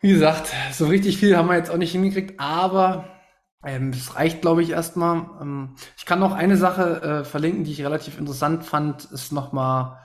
Wie 0.00 0.12
gesagt, 0.12 0.52
so 0.72 0.86
richtig 0.86 1.16
viel 1.16 1.34
haben 1.34 1.48
wir 1.48 1.56
jetzt 1.56 1.70
auch 1.70 1.78
nicht 1.78 1.92
hingekriegt, 1.92 2.38
aber 2.38 3.17
ähm, 3.64 3.90
es 3.90 4.14
reicht, 4.14 4.40
glaube 4.40 4.62
ich, 4.62 4.70
erstmal. 4.70 5.26
Ähm, 5.40 5.74
ich 5.96 6.06
kann 6.06 6.20
noch 6.20 6.32
eine 6.32 6.56
Sache 6.56 7.02
äh, 7.02 7.24
verlinken, 7.24 7.64
die 7.64 7.72
ich 7.72 7.82
relativ 7.82 8.18
interessant 8.18 8.64
fand, 8.64 9.04
ist 9.06 9.32
nochmal, 9.32 9.98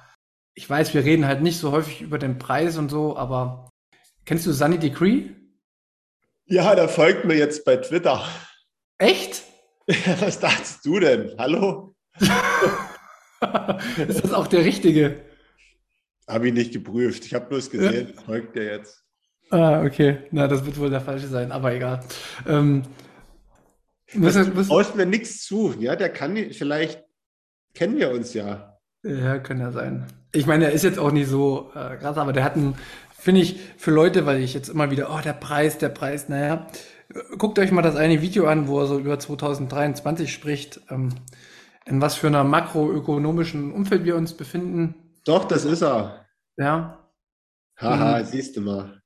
ich 0.56 0.70
weiß, 0.70 0.94
wir 0.94 1.04
reden 1.04 1.28
halt 1.28 1.42
nicht 1.42 1.60
so 1.60 1.72
häufig 1.72 2.02
über 2.02 2.18
den 2.18 2.40
Preis 2.40 2.78
und 2.78 2.90
so, 2.90 3.18
aber 3.18 3.70
kennst 4.26 4.46
du 4.46 4.52
Sunny 4.52 4.80
Decree? 4.80 5.30
Ja, 6.46 6.76
der 6.76 6.90
folgt 6.90 7.26
mir 7.26 7.36
jetzt 7.38 7.64
bei 7.66 7.78
Twitter. 7.78 8.24
Echt? 8.98 9.44
Was 10.20 10.40
dachtest 10.40 10.86
du 10.86 11.00
denn? 11.00 11.36
Hallo? 11.38 11.96
ist 14.08 14.24
das 14.24 14.34
auch 14.34 14.48
der 14.48 14.64
richtige? 14.66 15.26
Habe 16.28 16.48
ich 16.48 16.54
nicht 16.54 16.74
geprüft. 16.74 17.26
Ich 17.26 17.34
habe 17.34 17.48
bloß 17.48 17.70
gesehen, 17.70 18.14
folgt 18.26 18.56
der 18.56 18.78
jetzt. 18.78 19.04
Ah, 19.50 19.84
okay. 19.84 20.20
Na, 20.32 20.48
das 20.48 20.66
wird 20.66 20.80
wohl 20.80 20.90
der 20.90 21.02
falsche 21.02 21.28
sein, 21.28 21.52
aber 21.52 21.74
egal. 21.74 22.04
Ähm, 22.48 22.84
müssen, 24.16 24.54
müssen, 24.54 24.70
brauchst 24.70 24.96
mir 24.96 25.06
nichts 25.06 25.44
zu. 25.44 25.74
Ja, 25.80 25.96
der 25.96 26.10
kann 26.10 26.36
vielleicht, 26.52 27.04
kennen 27.74 27.98
wir 27.98 28.12
uns 28.12 28.34
ja. 28.34 28.80
Ja, 29.04 29.40
kann 29.40 29.60
ja 29.60 29.72
sein. 29.72 30.06
Ich 30.32 30.46
meine, 30.46 30.66
er 30.66 30.72
ist 30.72 30.84
jetzt 30.84 31.00
auch 31.00 31.12
nicht 31.12 31.28
so 31.28 31.72
äh, 31.76 31.98
krass, 31.98 32.18
aber 32.18 32.34
der 32.34 32.44
hat 32.44 32.56
einen, 32.56 32.76
finde 33.18 33.42
ich, 33.42 33.60
für 33.78 33.92
Leute, 33.92 34.26
weil 34.26 34.42
ich 34.42 34.54
jetzt 34.54 34.70
immer 34.70 34.92
wieder, 34.92 35.14
oh, 35.14 35.22
der 35.24 35.34
Preis, 35.34 35.78
der 35.78 35.90
Preis, 35.90 36.30
naja, 36.30 36.68
guckt 37.38 37.60
euch 37.60 37.72
mal 37.72 37.82
das 37.82 37.96
eine 37.96 38.22
Video 38.22 38.48
an, 38.48 38.68
wo 38.68 38.80
er 38.80 38.88
so 38.88 38.98
über 38.98 39.20
2023 39.20 40.34
spricht, 40.34 40.82
ähm, 40.90 41.10
in 41.86 42.02
was 42.02 42.16
für 42.16 42.28
einer 42.28 42.44
makroökonomischen 42.44 43.74
Umfeld 43.74 44.06
wir 44.06 44.16
uns 44.16 44.34
befinden. 44.34 44.96
Doch, 45.26 45.46
das 45.46 45.66
ist 45.66 45.82
er. 45.82 46.26
Ja. 46.58 47.00
Haha, 47.78 48.20
und, 48.20 48.28
siehst 48.28 48.56
du 48.56 48.62
mal. 48.62 49.03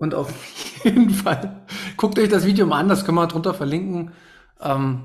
Und 0.00 0.14
auf 0.14 0.32
jeden 0.84 1.10
Fall, 1.10 1.64
guckt 1.96 2.18
euch 2.18 2.28
das 2.28 2.44
Video 2.44 2.66
mal 2.66 2.80
an, 2.80 2.88
das 2.88 3.04
können 3.04 3.18
wir 3.18 3.28
drunter 3.28 3.54
verlinken. 3.54 4.12
Ähm, 4.60 5.04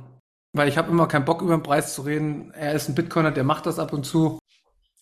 weil 0.54 0.68
ich 0.68 0.80
habe 0.80 0.90
immer 0.90 1.08
keinen 1.08 1.26
Bock 1.26 1.44
über 1.44 1.56
den 1.56 1.62
Preis 1.64 1.94
zu 1.94 2.02
reden. 2.02 2.52
Er 2.52 2.74
ist 2.74 2.90
ein 2.90 2.96
Bitcoiner, 2.96 3.32
der 3.32 3.44
macht 3.44 3.68
das 3.68 3.78
ab 3.78 3.94
und 3.94 4.06
zu. 4.08 4.40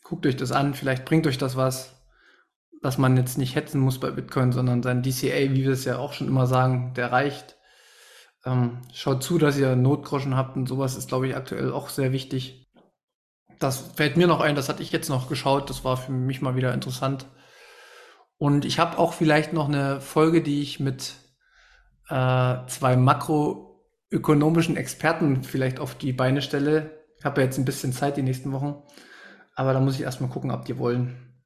Guckt 0.04 0.26
euch 0.26 0.36
das 0.36 0.52
an, 0.52 0.74
vielleicht 0.74 1.06
bringt 1.06 1.26
euch 1.26 1.38
das 1.38 1.56
was 1.56 2.04
dass 2.84 2.98
man 2.98 3.16
jetzt 3.16 3.38
nicht 3.38 3.56
hetzen 3.56 3.80
muss 3.80 4.00
bei 4.00 4.12
Bitcoin, 4.12 4.52
sondern 4.52 4.84
sein 4.84 5.02
DCA, 5.02 5.52
wie 5.52 5.64
wir 5.64 5.72
es 5.72 5.86
ja 5.86 5.98
auch 5.98 6.12
schon 6.12 6.28
immer 6.28 6.48
sagen, 6.48 6.94
der 6.96 7.14
reicht. 7.14 7.58
Ähm, 8.46 8.82
schaut 8.94 9.24
zu, 9.24 9.38
dass 9.38 9.58
ihr 9.58 9.78
Notgroschen 9.78 10.36
habt 10.36 10.58
und 10.58 10.68
sowas 10.68 10.98
ist, 10.98 11.08
glaube 11.08 11.28
ich, 11.28 11.36
aktuell 11.36 11.72
auch 11.72 11.88
sehr 11.88 12.12
wichtig. 12.12 12.70
Das 13.60 13.78
fällt 13.96 14.18
mir 14.18 14.28
noch 14.28 14.42
ein, 14.42 14.56
das 14.56 14.68
hatte 14.68 14.84
ich 14.84 14.92
jetzt 14.92 15.08
noch 15.08 15.30
geschaut, 15.30 15.70
das 15.70 15.86
war 15.86 15.96
für 15.96 16.12
mich 16.12 16.42
mal 16.42 16.58
wieder 16.58 16.74
interessant. 16.74 17.26
Und 18.44 18.66
ich 18.66 18.78
habe 18.78 18.98
auch 18.98 19.14
vielleicht 19.14 19.54
noch 19.54 19.70
eine 19.70 20.02
Folge, 20.02 20.42
die 20.42 20.62
ich 20.62 20.82
mit 20.82 21.14
äh, 22.10 22.58
zwei 22.68 22.98
makroökonomischen 22.98 24.76
Experten 24.76 25.46
vielleicht 25.46 25.80
auf 25.80 25.96
die 25.96 26.12
Beine 26.12 26.42
stelle. 26.42 27.06
Ich 27.18 27.24
habe 27.24 27.40
ja 27.40 27.46
jetzt 27.46 27.58
ein 27.58 27.64
bisschen 27.64 27.94
Zeit 27.94 28.18
die 28.18 28.22
nächsten 28.22 28.52
Wochen, 28.52 28.84
aber 29.56 29.72
da 29.72 29.80
muss 29.80 29.96
ich 29.96 30.02
erstmal 30.02 30.30
gucken, 30.30 30.52
ob 30.52 30.66
die 30.66 30.78
wollen. 30.78 31.42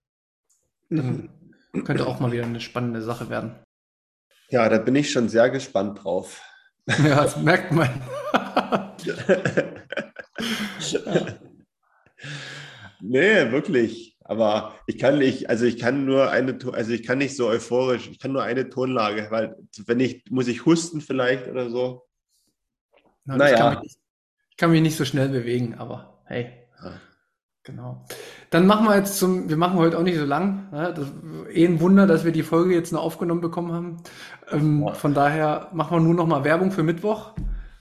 Dann 0.90 1.30
könnte 1.86 2.08
auch 2.08 2.20
mal 2.20 2.32
wieder 2.32 2.46
eine 2.46 2.62
spannende 2.62 3.04
Sache 3.04 3.30
werden. 3.30 3.60
Ja, 4.50 4.68
da 4.68 4.80
bin 4.80 4.96
ich 4.96 5.12
schon 5.12 5.30
sehr 5.30 5.52
gespannt 5.52 6.04
drauf. 6.04 6.42
Ja, 6.88 7.22
das 7.22 7.38
merkt 7.38 7.74
man. 7.74 7.92
nee, 13.02 13.52
wirklich. 13.52 14.17
Aber 14.28 14.76
ich 14.86 14.98
kann 14.98 15.18
nicht, 15.18 15.50
also 15.50 15.66
ich 15.66 15.78
kann 15.80 16.06
nur 16.06 16.30
eine, 16.30 16.58
also 16.74 16.92
ich 16.92 17.04
kann 17.04 17.18
nicht 17.18 17.36
so 17.36 17.48
euphorisch, 17.48 18.10
ich 18.10 18.20
kann 18.20 18.34
nur 18.34 18.44
eine 18.44 18.70
Tonlage, 18.70 19.28
weil 19.30 19.56
wenn 19.86 20.00
ich, 20.00 20.26
muss 20.30 20.48
ich 20.48 20.66
husten 20.66 21.02
vielleicht 21.02 21.48
oder 21.48 21.70
so. 21.70 22.06
Na, 23.24 23.38
naja. 23.38 23.54
Ich 23.54 23.60
kann, 23.60 23.80
mich, 23.82 23.98
ich 24.52 24.58
kann 24.58 24.72
mich 24.72 24.82
nicht 24.82 24.98
so 24.98 25.06
schnell 25.06 25.30
bewegen, 25.30 25.76
aber 25.76 26.22
hey. 26.26 26.52
Ja. 26.84 26.94
Genau. 27.64 28.06
Dann 28.50 28.66
machen 28.66 28.86
wir 28.86 28.96
jetzt 28.96 29.18
zum, 29.18 29.50
wir 29.50 29.58
machen 29.58 29.78
heute 29.78 29.98
auch 29.98 30.04
nicht 30.04 30.18
so 30.18 30.24
lang. 30.24 30.70
Ne? 30.72 30.94
Das 30.96 31.08
eh 31.54 31.66
ein 31.66 31.82
Wunder, 31.82 32.08
dass 32.08 32.24
wir 32.24 32.32
die 32.32 32.44
Folge 32.44 32.74
jetzt 32.74 32.94
noch 32.94 33.04
aufgenommen 33.04 33.42
bekommen 33.42 33.74
haben. 33.74 33.98
Ähm, 34.52 34.90
von 34.94 35.14
daher 35.14 35.70
machen 35.74 35.98
wir 35.98 36.00
nur 36.00 36.14
noch 36.14 36.28
mal 36.28 36.46
Werbung 36.46 36.72
für 36.72 36.84
Mittwoch. 36.84 37.34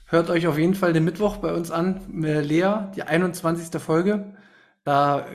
Hört 0.05 0.29
euch 0.29 0.45
auf 0.45 0.57
jeden 0.57 0.75
Fall 0.75 0.91
den 0.91 1.05
Mittwoch 1.05 1.37
bei 1.37 1.53
uns 1.53 1.71
an, 1.71 2.01
mit 2.09 2.45
Lea, 2.45 2.89
die 2.95 3.03
21. 3.03 3.81
Folge. 3.81 4.33
Da 4.83 5.25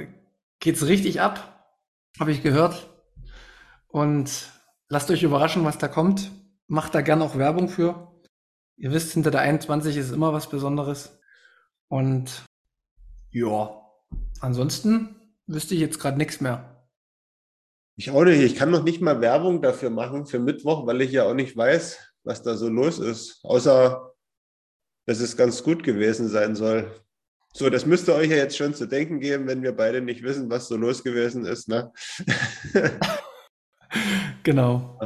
geht's 0.62 0.87
richtig 0.87 1.20
ab, 1.20 1.77
habe 2.18 2.33
ich 2.33 2.42
gehört. 2.42 2.88
Und 3.88 4.51
lasst 4.88 5.11
euch 5.11 5.22
überraschen, 5.22 5.66
was 5.66 5.77
da 5.77 5.88
kommt. 5.88 6.31
Macht 6.66 6.94
da 6.94 7.03
gern 7.03 7.20
auch 7.20 7.37
Werbung 7.37 7.68
für. 7.68 8.11
Ihr 8.77 8.92
wisst, 8.92 9.12
hinter 9.12 9.31
der 9.31 9.42
21 9.42 9.98
ist 9.98 10.12
immer 10.12 10.33
was 10.33 10.48
Besonderes. 10.48 11.20
Und 11.88 12.46
ja, 13.31 13.83
Ansonsten 14.42 15.14
wüsste 15.46 15.75
ich 15.75 15.81
jetzt 15.81 16.01
gerade 16.01 16.18
nichts 16.18 16.40
mehr. 16.40 16.88
Ich 17.96 18.11
auch 18.11 18.25
nicht. 18.25 18.40
Ich 18.40 18.57
kann 18.57 18.72
noch 18.72 18.83
nicht 18.83 19.01
mal 19.01 19.20
Werbung 19.20 19.62
dafür 19.62 19.88
machen 19.88 20.27
für 20.27 20.40
Mittwoch, 20.40 20.85
weil 20.85 21.01
ich 21.01 21.12
ja 21.12 21.25
auch 21.25 21.35
nicht 21.35 21.57
weiß, 21.57 21.98
was 22.25 22.42
da 22.42 22.57
so 22.57 22.68
los 22.68 22.98
ist. 22.98 23.38
Außer, 23.44 24.12
dass 25.07 25.20
es 25.20 25.37
ganz 25.37 25.62
gut 25.62 25.85
gewesen 25.85 26.29
sein 26.29 26.57
soll. 26.57 26.90
So, 27.55 27.69
das 27.69 27.85
müsste 27.85 28.15
euch 28.15 28.31
ja 28.31 28.37
jetzt 28.37 28.57
schon 28.57 28.75
zu 28.75 28.87
denken 28.87 29.21
geben, 29.21 29.47
wenn 29.47 29.62
wir 29.62 29.77
beide 29.77 30.01
nicht 30.01 30.23
wissen, 30.23 30.49
was 30.49 30.69
so 30.69 30.77
los 30.77 31.05
gewesen 31.05 31.45
ist. 31.45 31.69
Ne? 31.69 31.93
genau. 34.43 34.99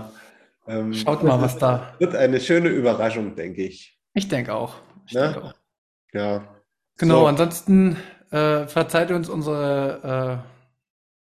Ähm, 0.69 0.95
Schaut 0.95 1.25
mal, 1.25 1.41
was 1.41 1.59
da. 1.59 1.95
Wird 1.99 2.15
eine 2.15 2.41
schöne 2.41 2.69
Überraschung, 2.69 3.35
denke 3.35 3.65
ich. 3.65 3.99
Ich 4.15 4.29
denke 4.29 4.55
auch. 4.55 4.77
Ich 5.07 5.15
ne? 5.15 5.23
denke 5.23 5.43
auch. 5.43 5.55
Ja. 6.13 6.49
Genau, 6.99 7.21
so. 7.21 7.27
ansonsten 7.27 7.97
äh, 8.31 8.67
verzeiht 8.67 9.11
uns 9.11 9.29
unsere 9.29 10.45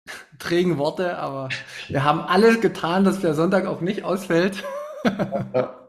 trägen 0.39 0.77
Worte, 0.77 1.17
aber 1.17 1.49
wir 1.88 2.03
haben 2.03 2.19
alles 2.19 2.59
getan, 2.59 3.05
dass 3.05 3.21
der 3.21 3.33
Sonntag 3.33 3.65
auch 3.65 3.81
nicht 3.81 4.03
ausfällt. 4.03 4.63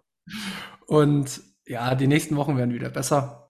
Und 0.86 1.40
ja, 1.66 1.94
die 1.94 2.06
nächsten 2.06 2.36
Wochen 2.36 2.56
werden 2.56 2.74
wieder 2.74 2.90
besser. 2.90 3.43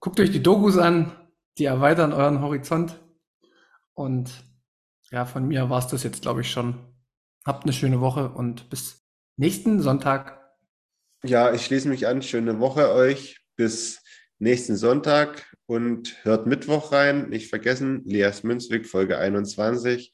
Guckt 0.00 0.20
euch 0.20 0.30
die 0.30 0.42
Dokus 0.42 0.78
an, 0.78 1.12
die 1.58 1.64
erweitern 1.64 2.12
euren 2.12 2.40
Horizont. 2.40 3.00
Und 3.94 4.44
ja, 5.10 5.24
von 5.24 5.46
mir 5.48 5.70
war 5.70 5.78
es 5.78 5.86
das 5.86 6.02
jetzt, 6.02 6.22
glaube 6.22 6.42
ich, 6.42 6.50
schon. 6.50 6.78
Habt 7.44 7.64
eine 7.64 7.72
schöne 7.72 8.00
Woche 8.00 8.30
und 8.30 8.68
bis 8.70 9.06
nächsten 9.36 9.80
Sonntag. 9.80 10.40
Ja, 11.24 11.52
ich 11.52 11.64
schließe 11.64 11.88
mich 11.88 12.06
an. 12.06 12.22
Schöne 12.22 12.60
Woche 12.60 12.90
euch. 12.90 13.40
Bis 13.56 14.02
nächsten 14.38 14.76
Sonntag 14.76 15.50
und 15.66 16.24
hört 16.24 16.46
Mittwoch 16.46 16.92
rein. 16.92 17.28
Nicht 17.30 17.48
vergessen, 17.48 18.02
Lias 18.04 18.42
Münzwig, 18.42 18.86
Folge 18.86 19.18
21. 19.18 20.12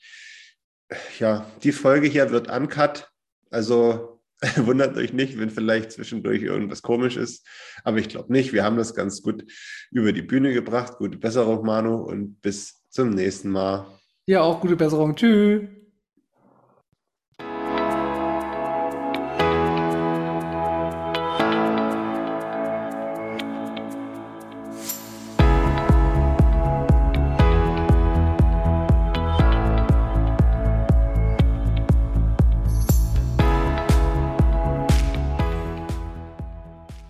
Ja, 1.18 1.51
die 1.62 1.73
Folge 1.73 2.07
hier 2.07 2.31
wird 2.31 2.51
uncut. 2.51 3.11
Also 3.51 4.12
wundert 4.57 4.96
euch 4.96 5.12
nicht, 5.12 5.38
wenn 5.38 5.50
vielleicht 5.50 5.92
zwischendurch 5.92 6.42
irgendwas 6.42 6.83
komisch 6.83 7.16
ist. 7.16 7.46
Aber 7.85 7.98
ich 7.98 8.09
glaube 8.09 8.33
nicht. 8.33 8.52
Wir 8.52 8.64
haben 8.64 8.76
das 8.76 8.94
ganz 8.94 9.22
gut 9.22 9.44
über 9.90 10.12
die 10.12 10.22
Bühne 10.22 10.52
gebracht. 10.52 10.98
Gute 10.98 11.18
Besserung, 11.18 11.64
Manu, 11.64 11.96
und 11.96 12.40
bis 12.40 12.83
zum 12.88 13.11
nächsten 13.11 13.50
Mal. 13.50 13.87
Ja, 14.26 14.42
auch 14.42 14.61
gute 14.61 14.76
Besserung. 14.76 15.14
Tschüss. 15.14 15.82